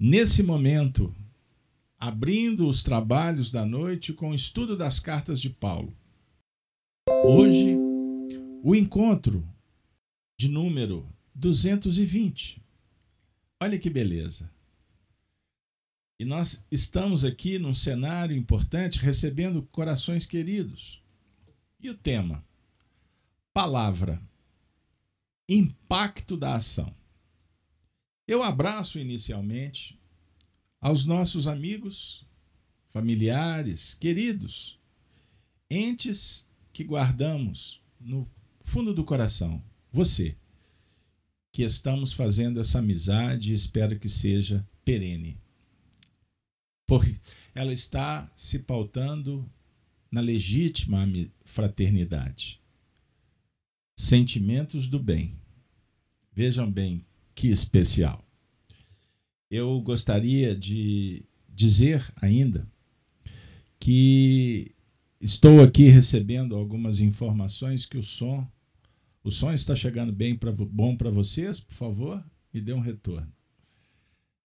[0.00, 1.14] nesse momento,
[1.98, 5.94] abrindo os trabalhos da noite com o estudo das cartas de Paulo.
[7.22, 7.76] Hoje,
[8.62, 9.46] o encontro
[10.38, 12.62] de número 220.
[13.60, 14.50] Olha que beleza.
[16.18, 21.02] E nós estamos aqui num cenário importante, recebendo corações queridos.
[21.78, 22.42] E o tema?
[23.52, 24.20] Palavra.
[25.46, 26.94] Impacto da ação.
[28.30, 29.98] Eu abraço inicialmente
[30.80, 32.24] aos nossos amigos,
[32.86, 34.78] familiares, queridos,
[35.68, 38.30] entes que guardamos no
[38.60, 39.60] fundo do coração.
[39.90, 40.36] Você,
[41.50, 45.36] que estamos fazendo essa amizade e espero que seja perene.
[46.86, 47.18] Porque
[47.52, 49.44] ela está se pautando
[50.08, 51.04] na legítima
[51.44, 52.62] fraternidade.
[53.96, 55.36] Sentimentos do bem.
[56.32, 57.04] Vejam bem
[57.40, 58.22] que especial.
[59.50, 62.70] Eu gostaria de dizer ainda
[63.78, 64.74] que
[65.18, 68.46] estou aqui recebendo algumas informações que o som
[69.24, 73.32] o som está chegando bem pra, bom para vocês, por favor, me dê um retorno.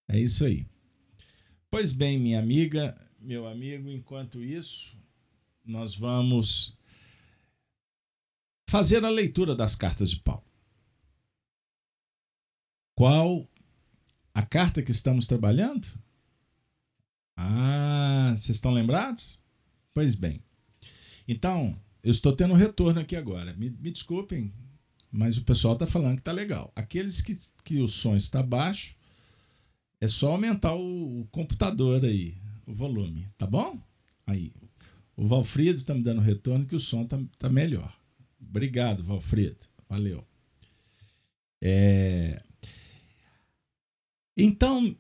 [0.08, 0.66] É isso aí.
[1.70, 4.98] Pois bem, minha amiga, meu amigo, enquanto isso,
[5.66, 6.78] nós vamos
[8.70, 10.46] fazer a leitura das cartas de Paulo.
[12.96, 13.46] Qual
[14.34, 15.86] a carta que estamos trabalhando?
[17.36, 19.42] Ah, vocês estão lembrados?
[19.94, 20.42] Pois bem.
[21.28, 23.54] Então, eu estou tendo retorno aqui agora.
[23.54, 24.54] Me, me desculpem,
[25.12, 26.72] mas o pessoal está falando que está legal.
[26.76, 28.96] Aqueles que, que o som está baixo,
[30.00, 33.82] é só aumentar o, o computador aí, o volume, tá bom?
[34.26, 34.54] Aí.
[35.18, 37.94] O Valfrido está me dando retorno que o som está tá melhor.
[38.42, 39.66] Obrigado, Valfrido.
[39.90, 40.26] Valeu.
[41.62, 42.44] É,
[44.36, 44.96] então,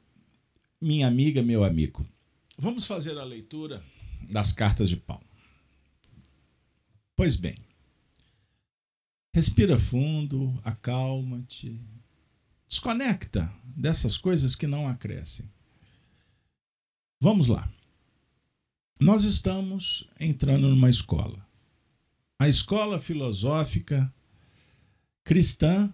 [0.79, 2.05] minha amiga, meu amigo,
[2.57, 3.83] vamos fazer a leitura
[4.29, 5.25] das cartas de Paulo.
[7.15, 7.55] Pois bem,
[9.33, 11.81] respira fundo, acalma-te,
[12.67, 15.49] desconecta dessas coisas que não acrescem.
[17.19, 17.71] Vamos lá.
[18.99, 21.45] Nós estamos entrando numa escola.
[22.37, 24.13] A escola filosófica
[25.23, 25.91] cristã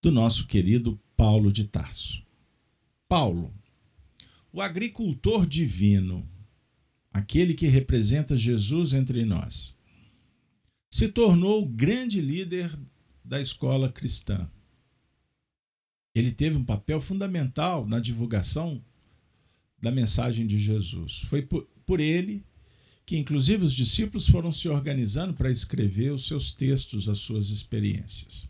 [0.00, 2.22] do nosso querido Paulo de Tarso.
[3.08, 3.54] Paulo,
[4.52, 6.28] o agricultor divino,
[7.12, 9.76] aquele que representa Jesus entre nós,
[10.90, 12.76] se tornou o grande líder
[13.24, 14.50] da escola cristã.
[16.14, 18.82] Ele teve um papel fundamental na divulgação
[19.80, 21.20] da mensagem de Jesus.
[21.26, 22.42] Foi por, por ele
[23.04, 28.48] que, inclusive, os discípulos foram se organizando para escrever os seus textos, as suas experiências.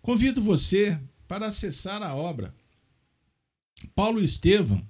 [0.00, 1.00] Convido você
[1.32, 2.54] para acessar a obra.
[3.94, 4.86] Paulo Estevam,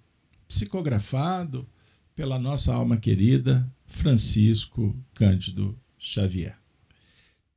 [0.49, 1.69] psicografado
[2.17, 6.59] pela nossa alma querida Francisco Cândido Xavier.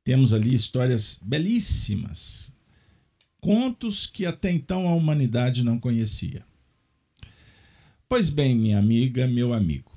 [0.04, 2.54] Temos ali histórias belíssimas,
[3.40, 6.46] contos que até então a humanidade não conhecia.
[8.08, 9.90] Pois bem, minha amiga, meu amigo.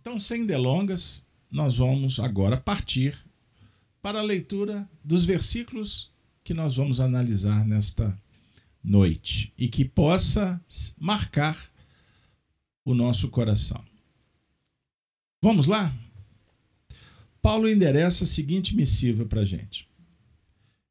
[0.00, 3.18] Então, sem delongas, nós vamos agora partir
[4.00, 6.11] para a leitura dos versículos
[6.52, 8.20] que nós vamos analisar nesta
[8.84, 10.62] noite e que possa
[10.98, 11.72] marcar
[12.84, 13.82] o nosso coração.
[15.40, 15.96] Vamos lá?
[17.40, 19.88] Paulo endereça a seguinte missiva para a gente.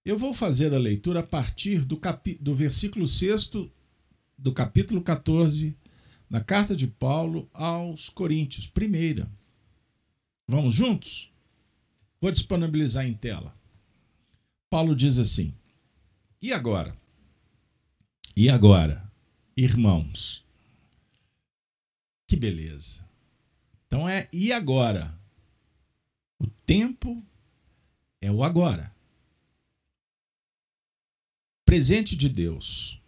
[0.04, 2.02] Eu vou fazer a leitura a partir do,
[2.40, 3.52] do versículo 6
[4.36, 5.78] do capítulo 14
[6.28, 9.32] da carta de Paulo aos Coríntios, primeira.
[10.48, 11.32] Vamos juntos?
[12.20, 13.61] Vou disponibilizar em tela.
[14.72, 15.54] Paulo diz assim:
[16.42, 16.98] E agora?
[18.38, 19.12] E agora,
[19.56, 20.46] irmãos?
[22.26, 23.06] Que beleza.
[23.86, 25.14] Então é e agora?
[26.40, 27.22] O tempo
[28.22, 28.96] é o agora.
[31.66, 33.02] Presente de Deus.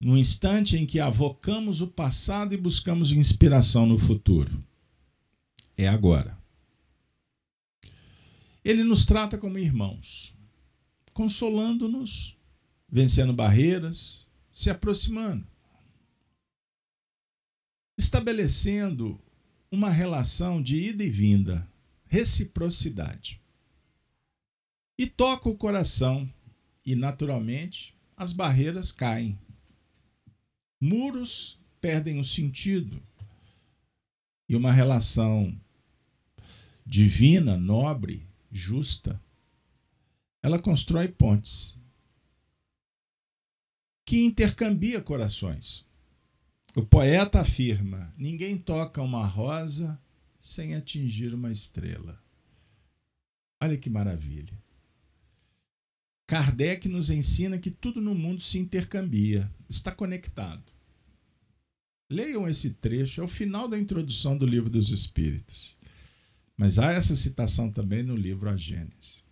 [0.00, 4.60] No instante em que avocamos o passado e buscamos inspiração no futuro.
[5.76, 6.36] É agora.
[8.64, 10.34] Ele nos trata como irmãos,
[11.12, 12.38] consolando-nos,
[12.88, 15.46] vencendo barreiras, se aproximando,
[17.98, 19.20] estabelecendo
[19.70, 21.68] uma relação de ida e vinda,
[22.06, 23.42] reciprocidade.
[24.96, 26.32] E toca o coração,
[26.86, 29.38] e naturalmente as barreiras caem.
[30.80, 33.02] Muros perdem o sentido.
[34.48, 35.58] E uma relação
[36.86, 39.20] divina, nobre, justa,
[40.40, 41.76] ela constrói pontes.
[44.06, 45.86] que intercambia corações.
[46.76, 50.00] O poeta afirma: ninguém toca uma rosa
[50.38, 52.22] sem atingir uma estrela.
[53.62, 54.62] Olha que maravilha.
[56.26, 60.72] Kardec nos ensina que tudo no mundo se intercambia, está conectado.
[62.10, 65.76] Leiam esse trecho, é o final da introdução do livro dos Espíritos.
[66.56, 69.24] Mas há essa citação também no livro A Gênese.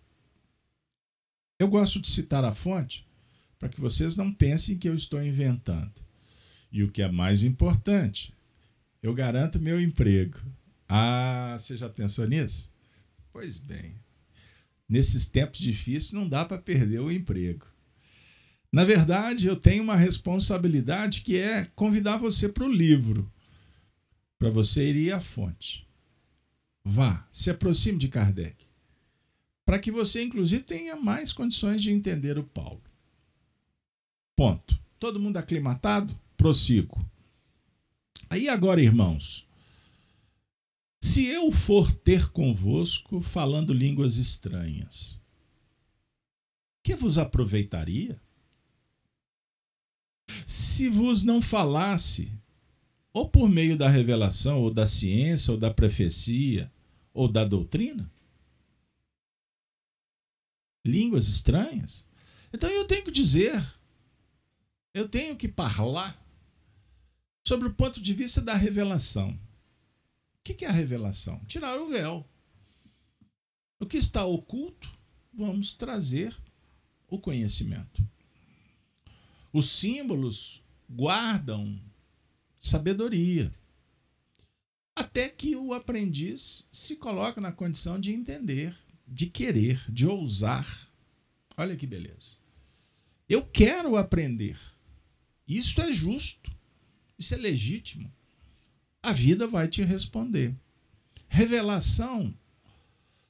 [1.57, 3.07] Eu gosto de citar a fonte
[3.57, 5.93] para que vocês não pensem que eu estou inventando.
[6.71, 8.33] E o que é mais importante,
[9.01, 10.37] eu garanto meu emprego.
[10.89, 12.71] Ah, você já pensou nisso?
[13.31, 13.95] Pois bem,
[14.89, 17.65] nesses tempos difíceis não dá para perder o emprego.
[18.71, 23.31] Na verdade, eu tenho uma responsabilidade que é convidar você para o livro,
[24.37, 25.87] para você ir à fonte.
[26.83, 28.65] Vá, se aproxime de Kardec,
[29.65, 32.81] para que você, inclusive, tenha mais condições de entender o Paulo.
[34.35, 34.77] Ponto.
[34.99, 36.17] Todo mundo aclimatado?
[36.35, 36.99] Prossigo.
[38.29, 39.47] Aí agora, irmãos,
[41.01, 45.21] se eu for ter convosco falando línguas estranhas,
[46.81, 48.19] que vos aproveitaria?
[50.47, 52.31] Se vos não falasse,
[53.13, 56.71] ou por meio da revelação, ou da ciência, ou da profecia,
[57.13, 58.11] ou da doutrina?
[60.85, 62.05] Línguas estranhas?
[62.51, 63.63] Então eu tenho que dizer,
[64.93, 66.21] eu tenho que falar
[67.45, 69.31] sobre o ponto de vista da revelação.
[70.39, 71.39] O que é a revelação?
[71.45, 72.27] Tirar o véu.
[73.79, 74.91] O que está oculto,
[75.33, 76.35] vamos trazer
[77.07, 78.05] o conhecimento.
[79.51, 81.79] Os símbolos guardam
[82.59, 83.53] sabedoria.
[84.95, 88.75] Até que o aprendiz se coloca na condição de entender,
[89.07, 90.89] de querer, de ousar.
[91.57, 92.37] Olha que beleza.
[93.27, 94.59] Eu quero aprender.
[95.47, 96.51] Isso é justo.
[97.17, 98.11] Isso é legítimo
[99.03, 100.55] a vida vai te responder.
[101.27, 102.33] Revelação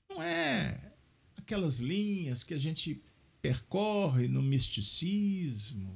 [0.08, 0.94] não é
[1.36, 3.02] aquelas linhas que a gente
[3.42, 5.92] percorre no misticismo,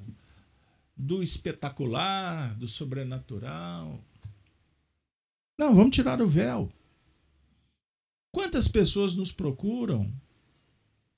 [0.96, 4.04] do espetacular, do sobrenatural.
[5.57, 6.71] Não, vamos tirar o véu.
[8.31, 10.13] Quantas pessoas nos procuram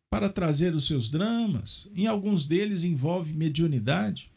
[0.09, 1.89] para trazer os seus dramas?
[1.93, 4.31] Em alguns deles envolve mediunidade,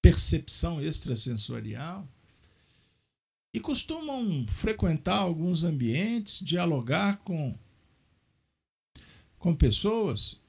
[0.00, 2.08] percepção extrasensorial
[3.52, 7.56] e costumam frequentar alguns ambientes, dialogar com,
[9.38, 10.42] com pessoas,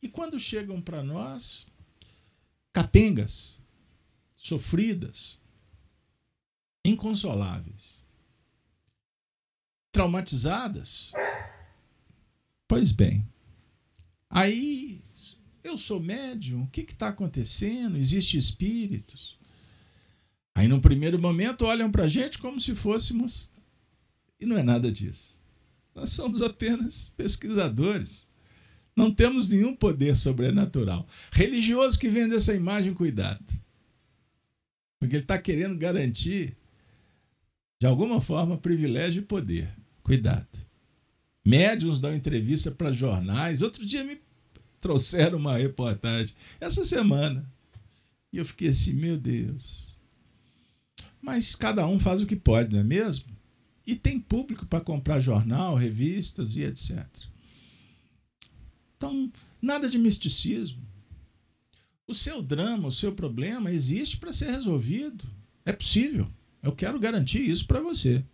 [0.00, 1.66] e quando chegam para nós,
[2.72, 3.62] capengas,
[4.34, 5.41] sofridas,
[6.84, 8.04] inconsoláveis,
[9.90, 11.12] traumatizadas.
[12.66, 13.26] Pois bem,
[14.28, 15.04] aí
[15.62, 17.96] eu sou médium, o que está acontecendo?
[17.96, 19.38] Existem espíritos?
[20.54, 23.50] Aí, num primeiro momento, olham para a gente como se fôssemos.
[24.38, 25.40] E não é nada disso.
[25.94, 28.28] Nós somos apenas pesquisadores.
[28.94, 31.06] Não temos nenhum poder sobrenatural.
[31.30, 33.44] Religioso que vende essa imagem, cuidado.
[34.98, 36.56] Porque ele está querendo garantir,
[37.82, 39.68] de alguma forma, privilégio e poder.
[40.04, 40.46] Cuidado.
[41.44, 43.60] Médiuns dão entrevista para jornais.
[43.60, 44.20] Outro dia me
[44.78, 47.44] trouxeram uma reportagem, essa semana.
[48.32, 49.96] E eu fiquei assim, meu Deus.
[51.20, 53.26] Mas cada um faz o que pode, não é mesmo?
[53.84, 57.04] E tem público para comprar jornal, revistas e etc.
[58.96, 59.28] Então,
[59.60, 60.86] nada de misticismo.
[62.06, 65.24] O seu drama, o seu problema existe para ser resolvido.
[65.66, 66.30] É possível.
[66.62, 68.24] Eu quero garantir isso para você.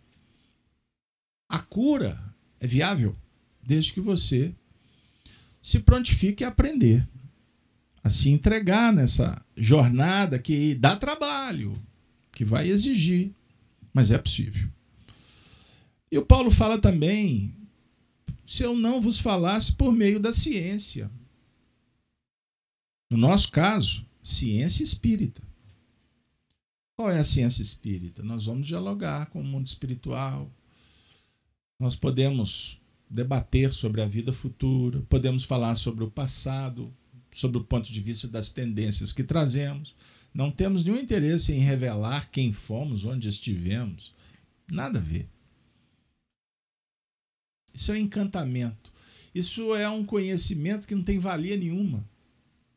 [1.49, 2.21] A cura
[2.59, 3.15] é viável
[3.61, 4.53] desde que você
[5.61, 7.07] se prontifique a aprender,
[8.03, 11.75] a se entregar nessa jornada que dá trabalho,
[12.31, 13.31] que vai exigir,
[13.93, 14.69] mas é possível.
[16.11, 17.53] E o Paulo fala também:
[18.45, 21.11] se eu não vos falasse por meio da ciência.
[23.11, 25.48] No nosso caso, ciência espírita.
[26.99, 28.21] Qual é a ciência espírita?
[28.21, 30.51] Nós vamos dialogar com o mundo espiritual.
[31.79, 32.77] Nós podemos
[33.09, 36.93] debater sobre a vida futura, podemos falar sobre o passado,
[37.31, 39.95] sobre o ponto de vista das tendências que trazemos,
[40.33, 44.13] não temos nenhum interesse em revelar quem fomos, onde estivemos.
[44.69, 45.25] Nada a ver.
[47.73, 48.91] Isso é encantamento.
[49.33, 52.03] Isso é um conhecimento que não tem valia nenhuma.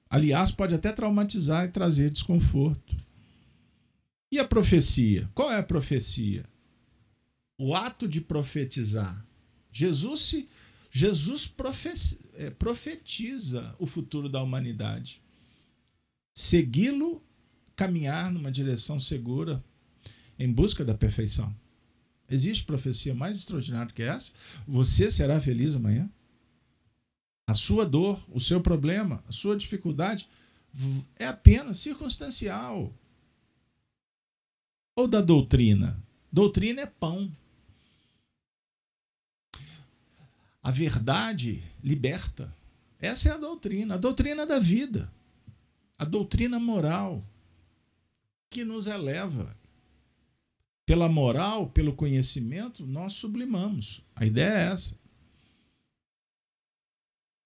[0.09, 3.02] Aliás, pode até traumatizar e trazer desconforto.
[4.33, 5.31] E a profecia?
[5.35, 6.47] Qual é a profecia?
[7.59, 9.27] O ato de profetizar.
[9.71, 10.49] Jesus se
[10.91, 11.53] Jesus
[12.35, 15.23] é, profetiza o futuro da humanidade.
[16.35, 17.23] segui-lo,
[17.77, 19.63] caminhar numa direção segura
[20.39, 21.55] em busca da perfeição.
[22.29, 24.33] Existe profecia mais extraordinária que essa?
[24.67, 26.11] Você será feliz amanhã?
[27.47, 30.27] A sua dor, o seu problema, a sua dificuldade
[31.19, 32.95] é apenas circunstancial.
[34.95, 36.03] Ou da doutrina.
[36.31, 37.31] Doutrina é pão.
[40.63, 42.55] A verdade liberta.
[43.01, 45.13] Essa é a doutrina, a doutrina da vida,
[45.99, 47.23] a doutrina moral
[48.49, 49.57] que nos eleva.
[50.87, 54.03] Pela moral, pelo conhecimento, nós sublimamos.
[54.15, 54.97] A ideia é essa.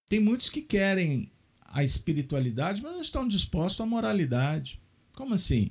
[0.08, 4.80] Tem muitos que querem a espiritualidade, mas não estão dispostos à moralidade.
[5.14, 5.70] Como assim?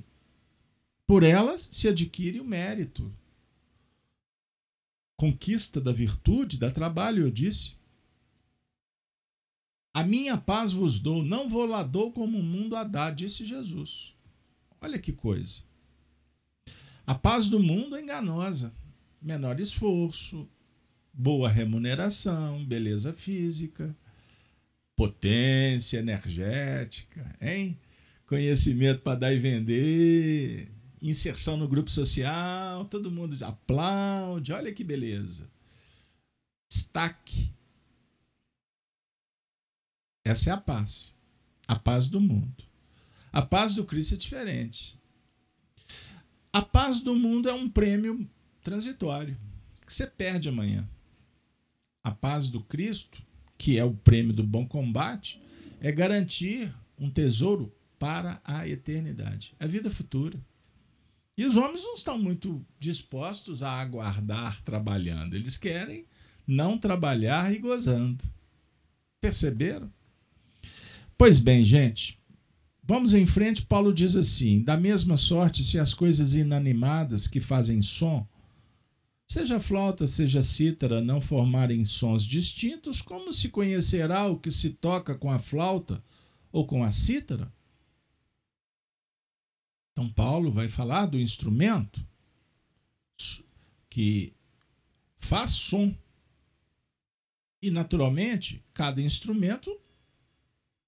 [1.06, 3.14] Por elas se adquire o mérito.
[5.16, 7.76] Conquista da virtude, dá trabalho, eu disse.
[9.94, 13.46] A minha paz vos dou, não vou lá dou como o mundo a dá, disse
[13.46, 14.14] Jesus.
[14.80, 15.62] Olha que coisa.
[17.06, 18.74] A paz do mundo é enganosa.
[19.22, 20.46] Menor esforço,
[21.12, 23.96] boa remuneração, beleza física,
[24.94, 27.78] potência energética, hein?
[28.26, 30.70] Conhecimento para dar e vender,
[31.00, 35.48] inserção no grupo social, todo mundo aplaude, olha que beleza.
[36.70, 37.56] Destaque
[40.26, 41.16] essa é a paz.
[41.68, 42.64] A paz do mundo.
[43.32, 44.98] A paz do Cristo é diferente.
[46.52, 48.28] A paz do mundo é um prêmio
[48.60, 49.38] transitório
[49.86, 50.84] que você perde amanhã.
[52.02, 53.22] A paz do Cristo,
[53.56, 55.40] que é o prêmio do bom combate,
[55.80, 60.36] é garantir um tesouro para a eternidade, a vida futura.
[61.36, 66.06] E os homens não estão muito dispostos a aguardar trabalhando, eles querem
[66.46, 68.24] não trabalhar e gozando.
[69.20, 69.92] Perceberam?
[71.18, 72.18] Pois bem, gente,
[72.82, 73.66] vamos em frente.
[73.66, 78.26] Paulo diz assim: da mesma sorte, se as coisas inanimadas que fazem som,
[79.26, 85.14] seja flauta, seja cítara, não formarem sons distintos, como se conhecerá o que se toca
[85.14, 86.02] com a flauta
[86.52, 87.52] ou com a cítara?
[89.96, 92.06] Então, Paulo vai falar do instrumento
[93.88, 94.34] que
[95.16, 95.96] faz som.
[97.62, 99.74] E, naturalmente, cada instrumento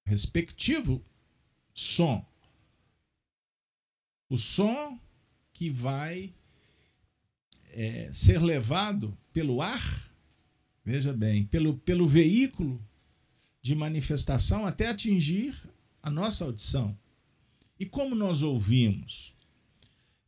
[0.05, 1.03] respectivo
[1.73, 2.23] som.
[4.29, 4.99] O som
[5.53, 6.31] que vai
[7.71, 10.13] é, ser levado pelo ar,
[10.85, 12.79] veja bem, pelo, pelo veículo
[13.59, 15.59] de manifestação até atingir
[15.99, 16.95] a nossa audição.
[17.79, 19.33] E como nós ouvimos?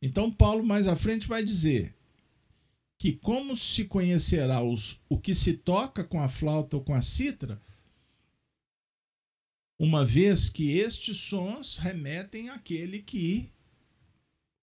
[0.00, 1.94] Então, Paulo mais à frente vai dizer
[2.98, 7.02] que, como se conhecerá os, o que se toca com a flauta ou com a
[7.02, 7.60] cítara,
[9.78, 13.50] uma vez que estes sons remetem àquele que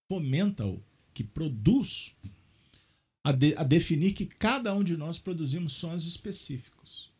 [0.08, 0.81] fomenta-o,
[1.13, 2.15] que produz,
[3.24, 7.12] a, de, a definir que cada um de nós produzimos sons específicos.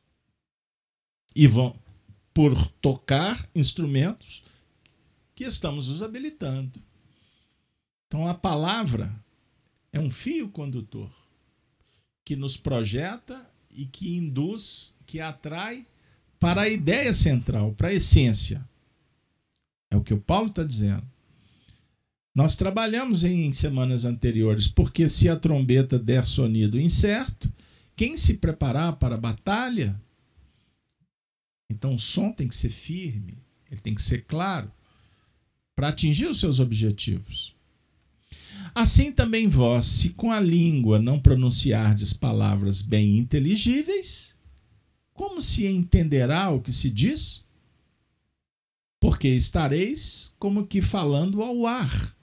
[1.36, 1.78] E vão,
[2.34, 4.44] por tocar instrumentos
[5.40, 6.84] que estamos nos habilitando.
[8.06, 9.10] Então a palavra
[9.90, 11.10] é um fio condutor
[12.26, 15.88] que nos projeta e que induz, que atrai
[16.38, 18.68] para a ideia central, para a essência.
[19.90, 21.10] É o que o Paulo está dizendo.
[22.36, 27.50] Nós trabalhamos em semanas anteriores, porque se a trombeta der sonido incerto,
[27.96, 29.98] quem se preparar para a batalha,
[31.70, 33.42] então o som tem que ser firme,
[33.72, 34.70] ele tem que ser claro,
[35.80, 37.56] para atingir os seus objetivos.
[38.76, 44.36] Assim também vós, se com a língua não pronunciardes palavras bem inteligíveis,
[45.14, 47.46] como se entenderá o que se diz?
[49.00, 52.14] Porque estareis como que falando ao ar.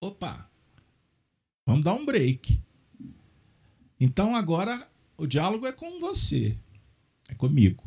[0.00, 0.48] Opa,
[1.66, 2.60] vamos dar um break.
[3.98, 6.56] Então agora o diálogo é com você,
[7.28, 7.82] é comigo.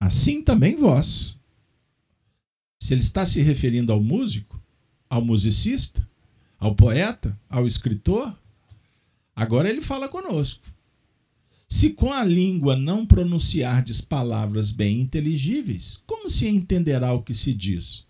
[0.00, 1.39] Assim também vós.
[2.80, 4.60] Se ele está se referindo ao músico,
[5.08, 6.08] ao musicista,
[6.58, 8.34] ao poeta, ao escritor,
[9.36, 10.66] agora ele fala conosco.
[11.68, 17.54] Se com a língua não pronunciardes palavras bem inteligíveis, como se entenderá o que se
[17.54, 18.04] diz?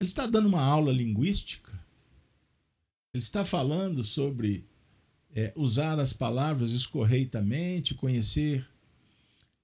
[0.00, 1.72] Ele está dando uma aula linguística.
[3.12, 4.64] Ele está falando sobre
[5.34, 8.66] é, usar as palavras escorreitamente, conhecer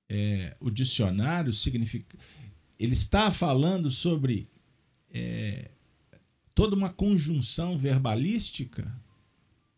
[0.09, 2.19] é, o dicionário, significa.
[2.79, 4.49] Ele está falando sobre
[5.11, 5.71] é,
[6.55, 8.93] toda uma conjunção verbalística,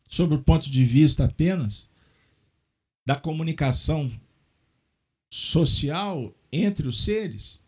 [0.08, 1.90] sobre o ponto de vista apenas
[3.06, 4.10] da comunicação
[5.30, 7.62] social entre os seres,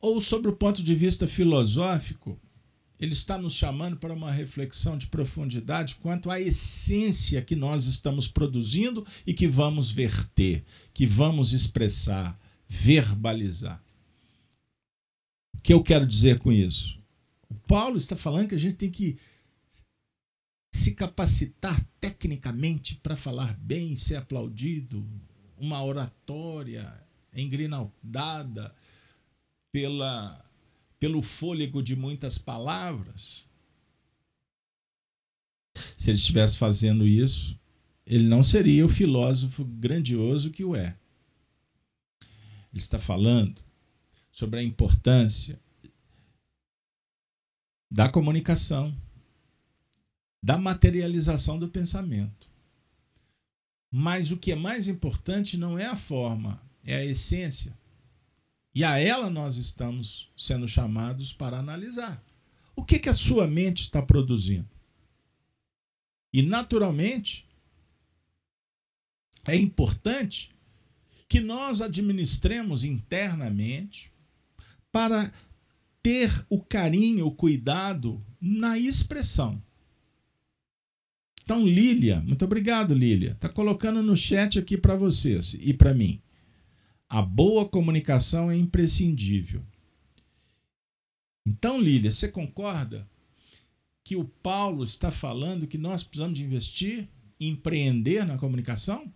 [0.00, 2.38] ou sobre o ponto de vista filosófico,
[3.00, 8.26] ele está nos chamando para uma reflexão de profundidade quanto à essência que nós estamos
[8.26, 12.38] produzindo e que vamos verter, que vamos expressar,
[12.68, 13.82] verbalizar.
[15.56, 17.02] O que eu quero dizer com isso?
[17.48, 19.18] O Paulo está falando que a gente tem que
[20.72, 25.04] se capacitar tecnicamente para falar bem, ser aplaudido,
[25.56, 28.74] uma oratória engrinaldada
[29.72, 30.44] pela
[30.98, 33.48] pelo fôlego de muitas palavras.
[35.96, 37.58] Se ele estivesse fazendo isso,
[38.04, 40.96] ele não seria o filósofo grandioso que o é.
[42.72, 43.62] Ele está falando
[44.30, 45.58] sobre a importância
[47.90, 48.94] da comunicação,
[50.42, 52.48] da materialização do pensamento.
[53.90, 57.76] Mas o que é mais importante não é a forma, é a essência.
[58.74, 62.22] E a ela nós estamos sendo chamados para analisar.
[62.76, 64.68] O que, que a sua mente está produzindo?
[66.32, 67.44] E, naturalmente,
[69.46, 70.54] é importante
[71.28, 74.10] que nós administremos internamente
[74.90, 75.32] para
[76.02, 79.62] ter o carinho, o cuidado na expressão.
[81.44, 83.32] Então, Lília, muito obrigado, Lília.
[83.32, 86.20] Está colocando no chat aqui para vocês e para mim.
[87.08, 89.62] A boa comunicação é imprescindível.
[91.46, 93.08] Então, Lília, você concorda
[94.04, 97.08] que o Paulo está falando que nós precisamos de investir,
[97.40, 99.10] empreender na comunicação?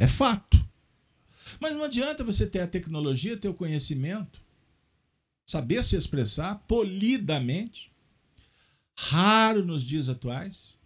[0.00, 0.58] É fato.
[1.60, 4.40] Mas não adianta você ter a tecnologia, ter o conhecimento,
[5.46, 7.92] saber se expressar polidamente,
[8.98, 10.78] raro nos dias atuais,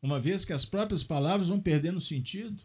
[0.00, 2.58] uma vez que as próprias palavras vão perdendo sentido.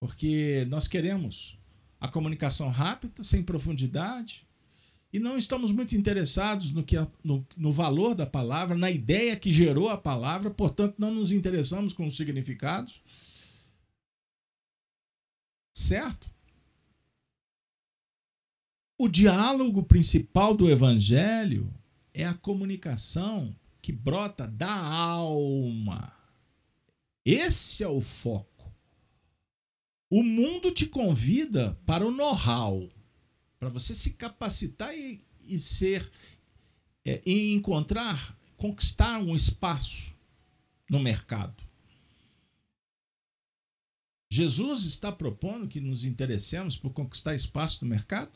[0.00, 1.56] Porque nós queremos
[2.00, 4.44] a comunicação rápida, sem profundidade,
[5.12, 9.52] e não estamos muito interessados no, que no, no, valor da palavra, na ideia que
[9.52, 13.00] gerou a palavra, portanto, não nos interessamos com os significados.
[15.78, 16.28] Certo?
[18.98, 21.72] O diálogo principal do evangelho
[22.12, 26.12] é a comunicação que brota da alma.
[27.24, 28.74] Esse é o foco.
[30.10, 32.90] O mundo te convida para o know-how,
[33.56, 36.10] para você se capacitar e, e ser
[37.04, 40.12] é, e encontrar, conquistar um espaço
[40.90, 41.67] no mercado.
[44.30, 48.32] Jesus está propondo que nos interessemos por conquistar espaço no mercado?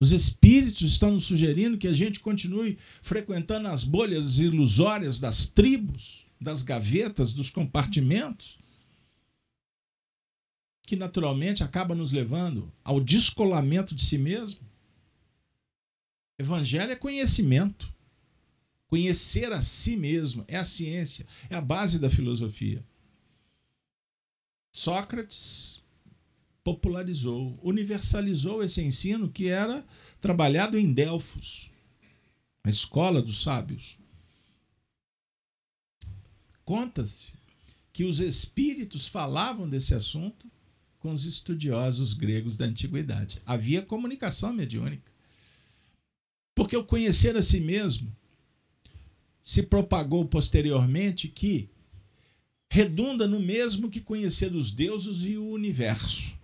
[0.00, 6.26] Os espíritos estão nos sugerindo que a gente continue frequentando as bolhas ilusórias das tribos,
[6.40, 8.58] das gavetas, dos compartimentos?
[10.88, 14.60] que naturalmente acaba nos levando ao descolamento de si mesmo.
[16.38, 17.92] Evangelho é conhecimento.
[18.86, 22.82] Conhecer a si mesmo é a ciência, é a base da filosofia.
[24.78, 25.82] Sócrates
[26.62, 29.84] popularizou, universalizou esse ensino que era
[30.20, 31.68] trabalhado em Delfos,
[32.62, 33.98] a escola dos sábios.
[36.64, 37.34] Conta-se
[37.92, 40.48] que os espíritos falavam desse assunto
[41.00, 43.42] com os estudiosos gregos da antiguidade.
[43.44, 45.10] Havia comunicação mediúnica.
[46.54, 48.14] Porque o conhecer a si mesmo
[49.42, 51.68] se propagou posteriormente que
[52.70, 56.38] redunda no mesmo que conhecer os deuses e o universo.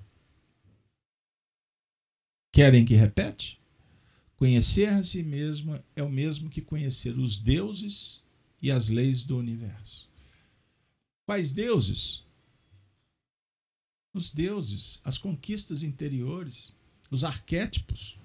[2.53, 3.61] Querem que repete?
[4.37, 8.23] Conhecer a si mesmo é o mesmo que conhecer os deuses
[8.63, 10.09] e as leis do universo.
[11.27, 12.25] Quais deuses?
[14.15, 16.75] os deuses, as conquistas interiores,
[17.11, 18.17] os arquétipos,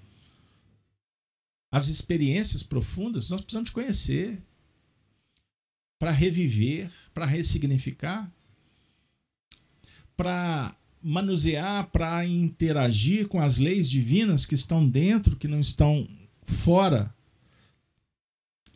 [1.70, 4.40] as experiências profundas, nós precisamos conhecer
[5.98, 8.30] para reviver, para ressignificar,
[10.16, 16.08] para manusear, para interagir com as leis divinas que estão dentro, que não estão
[16.42, 17.14] fora,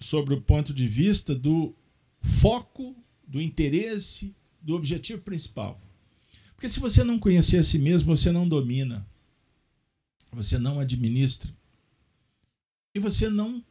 [0.00, 1.74] sobre o ponto de vista do
[2.20, 2.94] foco,
[3.26, 5.80] do interesse, do objetivo principal.
[6.54, 9.06] Porque se você não conhecer a si mesmo, você não domina,
[10.32, 11.52] você não administra
[12.94, 13.64] e você não,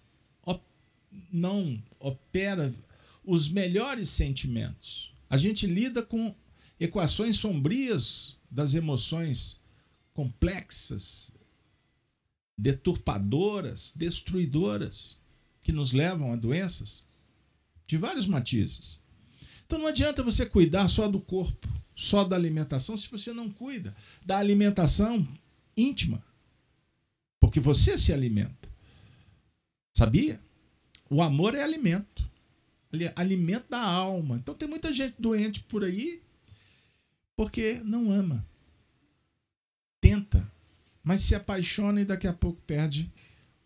[1.31, 2.73] não opera
[3.25, 5.13] os melhores sentimentos.
[5.29, 6.35] A gente lida com
[6.79, 9.61] equações sombrias das emoções
[10.13, 11.33] complexas,
[12.57, 15.19] deturpadoras, destruidoras,
[15.61, 17.05] que nos levam a doenças
[17.87, 19.01] de vários matizes.
[19.65, 23.95] Então não adianta você cuidar só do corpo, só da alimentação, se você não cuida
[24.25, 25.27] da alimentação
[25.75, 26.23] íntima.
[27.39, 28.69] Porque você se alimenta.
[29.95, 30.39] Sabia?
[31.09, 32.29] O amor é alimento.
[33.15, 34.35] Alimento da alma.
[34.37, 36.21] Então tem muita gente doente por aí
[37.35, 38.45] porque não ama.
[39.99, 40.51] Tenta,
[41.03, 43.11] mas se apaixona e daqui a pouco perde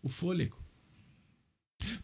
[0.02, 0.56] o fôlego.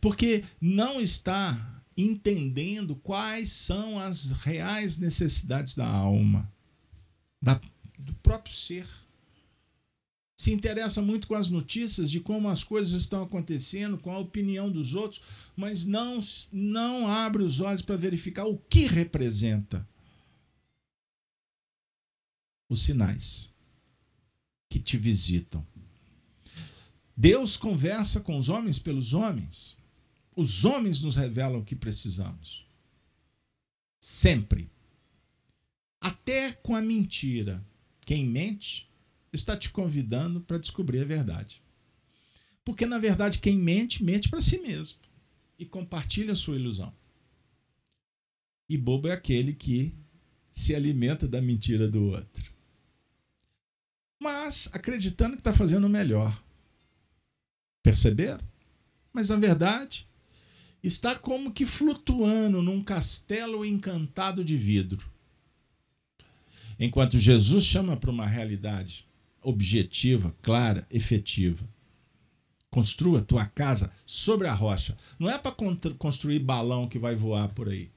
[0.01, 6.53] Porque não está entendendo quais são as reais necessidades da alma,
[7.41, 7.61] da,
[7.99, 8.87] do próprio ser.
[10.45, 14.71] Se interessa muito com as notícias de como as coisas estão acontecendo, com a opinião
[14.71, 15.23] dos outros,
[15.57, 16.21] mas não,
[16.53, 19.89] não abre os olhos para verificar o que representa
[22.69, 23.55] os sinais
[24.69, 25.67] que te visitam.
[27.17, 29.79] Deus conversa com os homens pelos homens.
[30.37, 32.67] Os homens nos revelam o que precisamos.
[33.99, 34.71] Sempre.
[35.99, 37.65] Até com a mentira.
[38.05, 38.93] Quem mente
[39.37, 41.63] está te convidando para descobrir a verdade.
[42.65, 44.99] Porque, na verdade, quem mente, mente para si mesmo
[45.59, 46.93] e compartilha a sua ilusão.
[48.69, 49.95] E bobo é aquele que
[50.51, 52.53] se alimenta da mentira do outro.
[54.21, 56.43] Mas acreditando que está fazendo o melhor.
[57.83, 58.43] Perceberam?
[59.13, 60.09] Mas, na verdade,
[60.83, 65.11] está como que flutuando num castelo encantado de vidro.
[66.79, 69.07] Enquanto Jesus chama para uma realidade
[69.45, 71.69] objetiva, clara, efetiva.
[72.71, 74.97] Construa tua casa sobre a rocha.
[75.19, 75.55] Não é para
[75.97, 77.91] construir balão que vai voar por aí.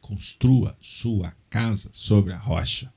[0.00, 2.92] Construa sua casa sobre a rocha.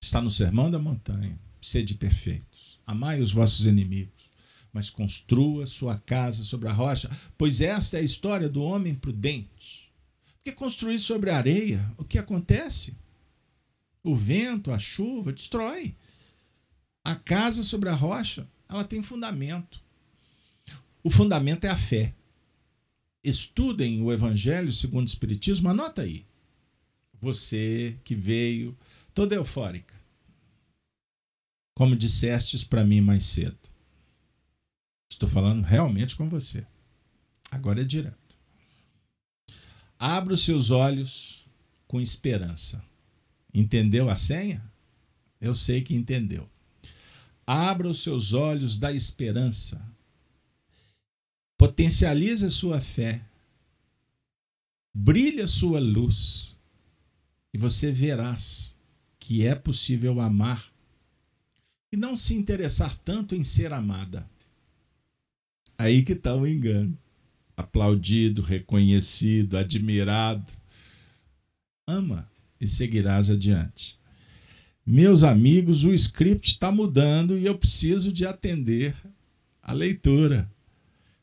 [0.00, 1.38] Está no sermão da montanha.
[1.60, 2.78] Sede perfeitos.
[2.86, 4.30] Amai os vossos inimigos
[4.72, 9.90] mas construa sua casa sobre a rocha, pois esta é a história do homem prudente.
[10.36, 12.96] Porque construir sobre a areia, o que acontece?
[14.02, 15.94] O vento, a chuva destrói.
[17.04, 19.82] A casa sobre a rocha, ela tem fundamento.
[21.02, 22.14] O fundamento é a fé.
[23.22, 26.24] Estudem o Evangelho segundo o Espiritismo, anota aí.
[27.20, 28.76] Você que veio
[29.14, 29.94] toda eufórica,
[31.74, 33.58] como dissestes para mim mais cedo.
[35.10, 36.66] Estou falando realmente com você.
[37.50, 38.16] Agora é direto.
[39.98, 41.46] Abra os seus olhos
[41.86, 42.82] com esperança.
[43.52, 44.62] Entendeu a senha?
[45.40, 46.48] Eu sei que entendeu.
[47.46, 49.80] Abra os seus olhos da esperança.
[51.58, 53.24] Potencialize a sua fé.
[54.94, 56.58] Brilhe a sua luz.
[57.52, 58.78] E você verás
[59.18, 60.72] que é possível amar
[61.92, 64.28] e não se interessar tanto em ser amada.
[65.76, 66.96] Aí que está o engano.
[67.56, 70.52] Aplaudido, reconhecido, admirado.
[71.86, 72.29] Ama
[72.60, 73.96] e seguirás adiante.
[74.84, 78.96] Meus amigos, o script está mudando e eu preciso de atender
[79.62, 80.50] a leitura.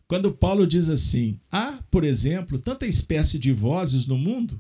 [0.08, 4.60] Quando Paulo diz assim: há, por exemplo, tanta espécie de vozes no mundo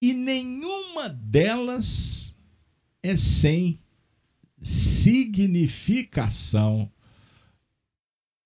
[0.00, 2.36] e nenhuma delas
[3.02, 3.80] é sem
[4.62, 6.88] significação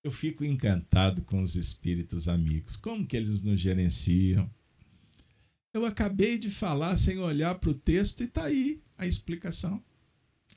[0.05, 2.75] eu fico encantado com os espíritos amigos.
[2.75, 4.47] Como que eles nos gerenciam?
[5.75, 9.83] Eu acabei de falar sem olhar para o texto e está aí a explicação.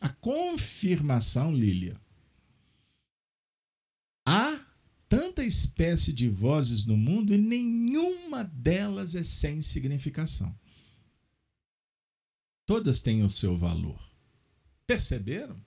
[0.01, 2.01] A confirmação, Lília.
[4.25, 4.65] Há
[5.09, 10.57] tanta espécie de vozes no mundo e nenhuma delas é sem significação.
[12.65, 14.01] Todas têm o seu valor.
[14.87, 15.61] Perceberam?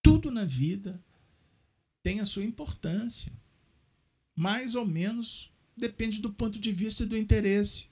[0.00, 1.04] Tudo na vida
[2.00, 3.32] tem a sua importância.
[4.36, 7.89] Mais ou menos depende do ponto de vista e do interesse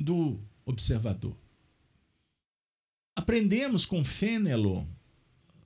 [0.00, 1.36] do observador.
[3.14, 4.86] Aprendemos com Fênelon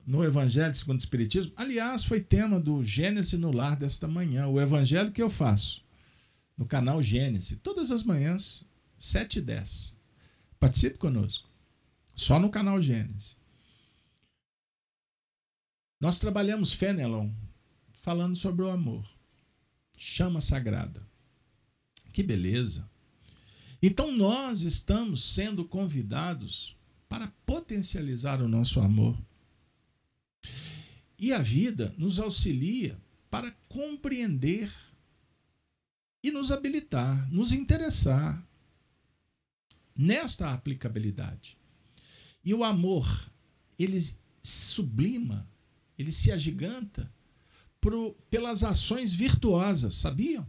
[0.05, 1.53] no Evangelho segundo o Espiritismo.
[1.55, 4.47] Aliás, foi tema do Gênesis no Lar desta manhã.
[4.47, 5.83] O Evangelho que eu faço
[6.57, 8.65] no canal Gênesis, todas as manhãs,
[8.97, 9.97] 7 e 10.
[10.59, 11.49] Participe conosco.
[12.13, 13.37] Só no canal Gênesis.
[15.99, 17.29] Nós trabalhamos Fenelon
[17.93, 19.05] falando sobre o amor.
[19.97, 21.05] Chama sagrada.
[22.11, 22.89] Que beleza!
[23.81, 26.75] Então nós estamos sendo convidados
[27.07, 29.17] para potencializar o nosso amor.
[31.17, 34.71] E a vida nos auxilia para compreender
[36.23, 38.45] e nos habilitar, nos interessar
[39.95, 41.57] nesta aplicabilidade.
[42.43, 43.05] E o amor,
[43.77, 43.97] ele
[44.41, 45.47] sublima
[45.97, 47.11] ele se agiganta
[47.79, 50.45] por, pelas ações virtuosas, sabiam?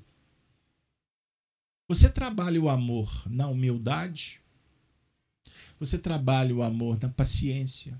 [1.88, 4.40] Você trabalha o amor na humildade,
[5.78, 7.98] você trabalha o amor na paciência,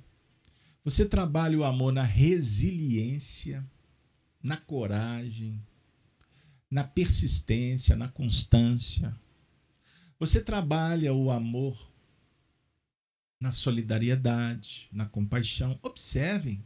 [0.85, 3.65] você trabalha o amor na resiliência,
[4.43, 5.63] na coragem,
[6.71, 9.15] na persistência, na constância.
[10.19, 11.77] Você trabalha o amor
[13.39, 15.79] na solidariedade, na compaixão.
[15.83, 16.63] Observem.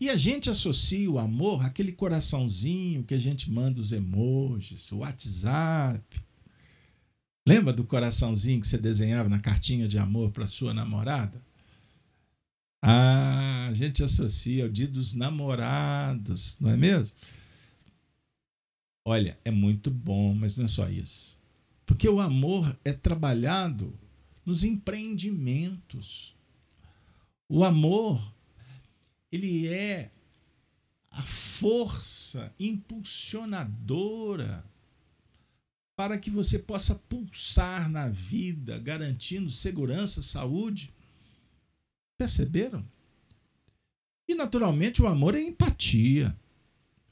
[0.00, 4.98] E a gente associa o amor àquele coraçãozinho que a gente manda os emojis, o
[4.98, 6.20] WhatsApp.
[7.46, 11.42] Lembra do coraçãozinho que você desenhava na cartinha de amor para sua namorada?
[12.80, 17.16] Ah, a gente associa ao dia dos namorados, não é mesmo?
[19.04, 21.38] Olha, é muito bom, mas não é só isso.
[21.84, 23.92] Porque o amor é trabalhado
[24.44, 26.34] nos empreendimentos.
[27.48, 28.20] O amor,
[29.32, 30.12] ele é
[31.10, 34.64] a força impulsionadora
[35.96, 40.92] para que você possa pulsar na vida, garantindo segurança, saúde.
[42.18, 42.86] Perceberam?
[44.28, 46.36] E naturalmente o amor é empatia.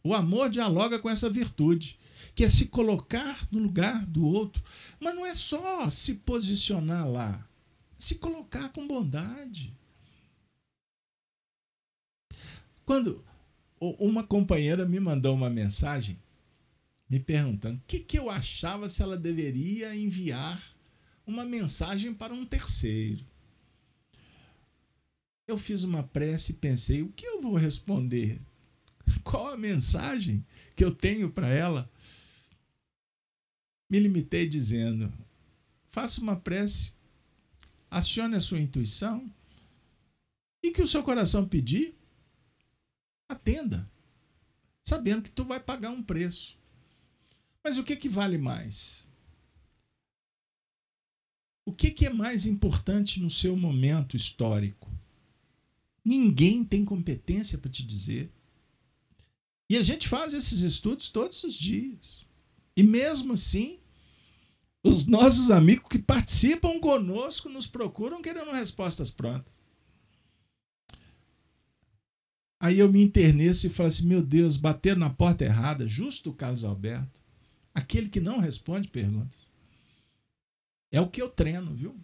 [0.02, 1.98] O amor dialoga com essa virtude,
[2.34, 4.62] que é se colocar no lugar do outro.
[4.98, 7.46] Mas não é só se posicionar lá,
[7.92, 9.74] é se colocar com bondade.
[12.90, 13.24] Quando
[13.80, 16.18] uma companheira me mandou uma mensagem
[17.08, 20.60] me perguntando o que, que eu achava se ela deveria enviar
[21.24, 23.24] uma mensagem para um terceiro.
[25.46, 28.40] Eu fiz uma prece e pensei: o que eu vou responder?
[29.22, 31.88] Qual a mensagem que eu tenho para ela?
[33.88, 35.12] Me limitei dizendo:
[35.86, 36.92] faça uma prece,
[37.88, 39.32] acione a sua intuição
[40.60, 41.99] e que o seu coração pedir,
[43.30, 43.84] atenda,
[44.84, 46.58] sabendo que tu vai pagar um preço.
[47.62, 49.08] Mas o que, que vale mais?
[51.64, 54.90] O que, que é mais importante no seu momento histórico?
[56.04, 58.32] Ninguém tem competência para te dizer.
[59.68, 62.26] E a gente faz esses estudos todos os dias.
[62.76, 63.78] E mesmo assim,
[64.82, 69.59] os nossos amigos que participam conosco nos procuram querendo respostas prontas.
[72.60, 76.34] Aí eu me interneço e falo assim: meu Deus, bater na porta errada, justo o
[76.34, 77.20] Carlos Alberto,
[77.74, 79.50] aquele que não responde perguntas.
[80.92, 81.98] É o que eu treino, viu?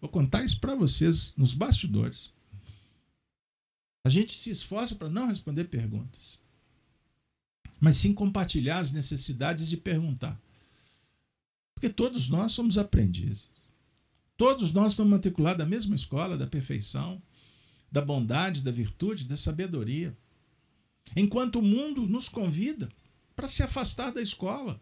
[0.00, 2.32] Vou contar isso para vocês nos bastidores.
[4.04, 6.42] A gente se esforça para não responder perguntas
[7.82, 10.40] mas sim compartilhar as necessidades de perguntar.
[11.74, 13.50] Porque todos nós somos aprendizes.
[14.36, 17.20] Todos nós estamos matriculados na mesma escola da perfeição,
[17.92, 20.16] da bondade, da virtude, da sabedoria.
[21.14, 22.88] Enquanto o mundo nos convida
[23.36, 24.80] para se afastar da escola.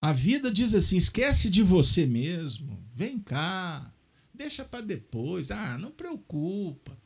[0.00, 3.92] A vida diz assim: esquece de você mesmo, vem cá,
[4.32, 6.96] deixa para depois, ah, não preocupa.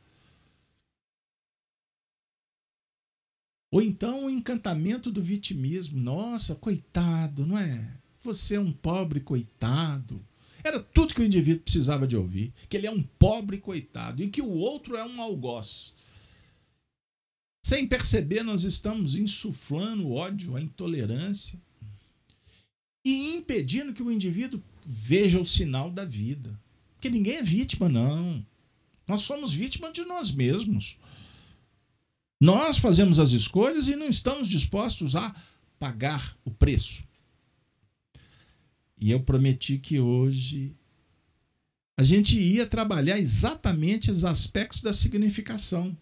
[3.69, 5.99] Ou então o encantamento do vitimismo.
[5.99, 7.97] Nossa, coitado, não é?
[8.21, 10.23] Você é um pobre coitado.
[10.63, 14.29] Era tudo que o indivíduo precisava de ouvir: que ele é um pobre coitado e
[14.29, 15.93] que o outro é um algoz.
[17.65, 21.59] Sem perceber, nós estamos insuflando o ódio, a intolerância
[23.05, 26.57] e impedindo que o indivíduo veja o sinal da vida.
[26.95, 28.45] Porque ninguém é vítima, não.
[29.07, 30.97] Nós somos vítimas de nós mesmos.
[32.39, 35.33] Nós fazemos as escolhas e não estamos dispostos a
[35.79, 37.03] pagar o preço.
[39.03, 40.73] E eu prometi que hoje
[41.97, 45.93] a gente ia trabalhar exatamente os aspectos da significação,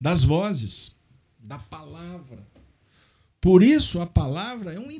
[0.00, 0.96] das vozes,
[1.38, 2.44] da palavra.
[3.40, 4.90] Por isso a palavra é um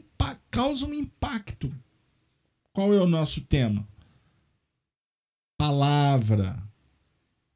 [0.52, 1.74] causa um impacto.
[2.72, 3.84] Qual é o nosso tema?
[5.56, 6.62] Palavra.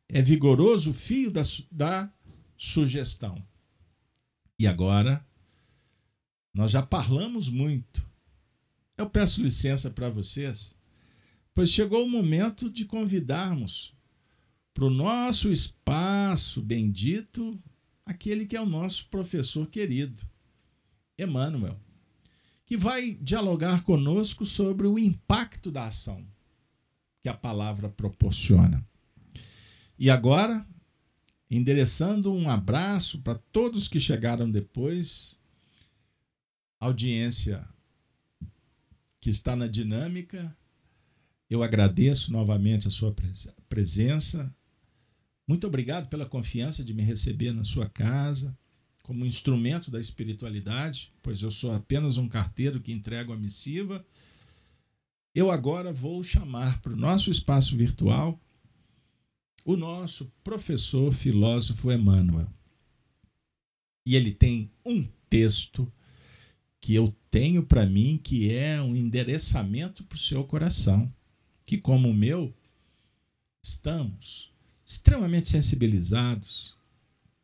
[0.08, 2.12] É vigoroso o fio da, da
[2.56, 3.40] sugestão.
[4.58, 5.24] E agora,
[6.52, 8.10] nós já falamos muito.
[9.02, 10.76] Eu peço licença para vocês,
[11.52, 13.92] pois chegou o momento de convidarmos
[14.72, 17.60] para o nosso espaço bendito
[18.06, 20.24] aquele que é o nosso professor querido,
[21.18, 21.80] Emmanuel,
[22.64, 26.24] que vai dialogar conosco sobre o impacto da ação
[27.20, 28.86] que a palavra proporciona.
[29.98, 30.64] E agora
[31.50, 35.40] endereçando um abraço para todos que chegaram depois,
[36.78, 37.68] audiência
[39.22, 40.54] que está na dinâmica.
[41.48, 43.14] Eu agradeço novamente a sua
[43.68, 44.52] presença.
[45.46, 48.58] Muito obrigado pela confiança de me receber na sua casa,
[49.00, 54.04] como instrumento da espiritualidade, pois eu sou apenas um carteiro que entrego a missiva,
[55.32, 58.38] eu agora vou chamar para o nosso espaço virtual
[59.64, 62.52] o nosso professor filósofo Emmanuel.
[64.04, 65.90] E ele tem um texto
[66.80, 71.10] que eu tenho para mim que é um endereçamento para o seu coração,
[71.64, 72.54] que como o meu
[73.62, 74.52] estamos
[74.84, 76.76] extremamente sensibilizados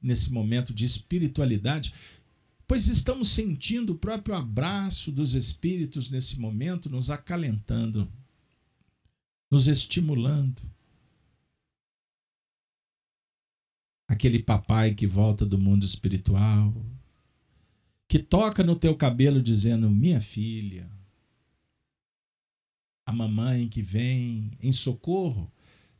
[0.01, 1.95] nesse momento de espiritualidade,
[2.67, 8.13] pois estamos sentindo o próprio abraço dos espíritos nesse momento, nos acalentando,
[9.51, 10.61] nos estimulando.
[14.07, 16.75] Aquele papai que volta do mundo espiritual,
[18.09, 20.91] que toca no teu cabelo dizendo: Minha filha,
[23.07, 25.53] a mamãe que vem em socorro,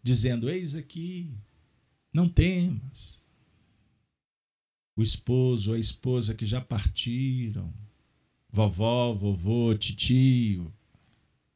[0.03, 1.31] dizendo: Eis aqui,
[2.13, 3.21] não temas
[4.97, 7.73] o esposo, a esposa que já partiram,
[8.49, 10.73] vovó, vovô, titio,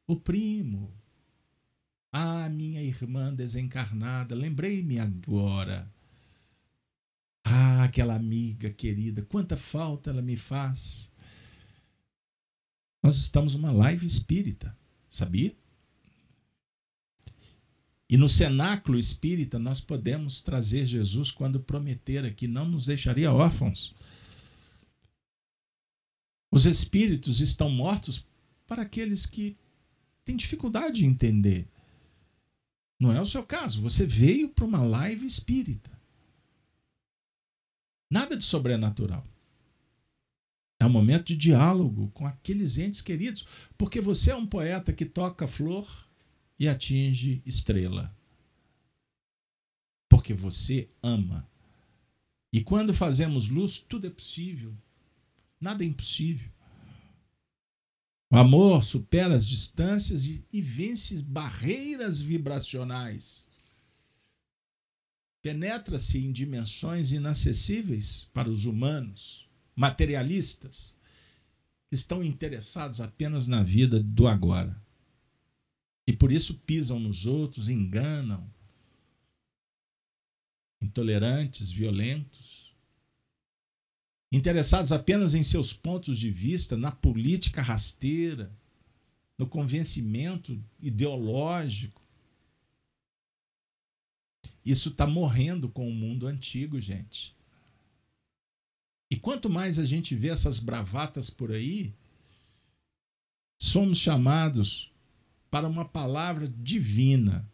[0.06, 0.94] o primo,
[2.12, 5.90] ah, minha irmã desencarnada, lembrei-me agora.
[7.44, 11.10] Ah, aquela amiga querida, quanta falta ela me faz.
[13.02, 14.76] Nós estamos numa live espírita,
[15.10, 15.56] sabia?
[18.08, 23.94] E no cenáculo espírita nós podemos trazer Jesus quando prometera que não nos deixaria órfãos.
[26.50, 28.26] Os espíritos estão mortos
[28.66, 29.56] para aqueles que
[30.24, 31.66] têm dificuldade de entender.
[33.00, 33.80] Não é o seu caso.
[33.80, 35.91] Você veio para uma live espírita.
[38.12, 39.26] Nada de sobrenatural.
[40.78, 43.46] É um momento de diálogo com aqueles entes queridos,
[43.78, 45.88] porque você é um poeta que toca flor
[46.58, 48.14] e atinge estrela.
[50.10, 51.48] Porque você ama.
[52.52, 54.76] E quando fazemos luz, tudo é possível.
[55.58, 56.50] Nada é impossível.
[58.30, 63.48] O amor supera as distâncias e, e vence barreiras vibracionais.
[65.42, 70.96] Penetra-se em dimensões inacessíveis para os humanos, materialistas,
[71.88, 74.80] que estão interessados apenas na vida do agora.
[76.06, 78.48] E por isso pisam nos outros, enganam.
[80.80, 82.74] Intolerantes, violentos.
[84.32, 88.50] Interessados apenas em seus pontos de vista, na política rasteira,
[89.36, 92.01] no convencimento ideológico.
[94.64, 97.34] Isso está morrendo com o mundo antigo, gente.
[99.10, 101.92] E quanto mais a gente vê essas bravatas por aí,
[103.58, 104.90] somos chamados
[105.50, 107.46] para uma palavra divina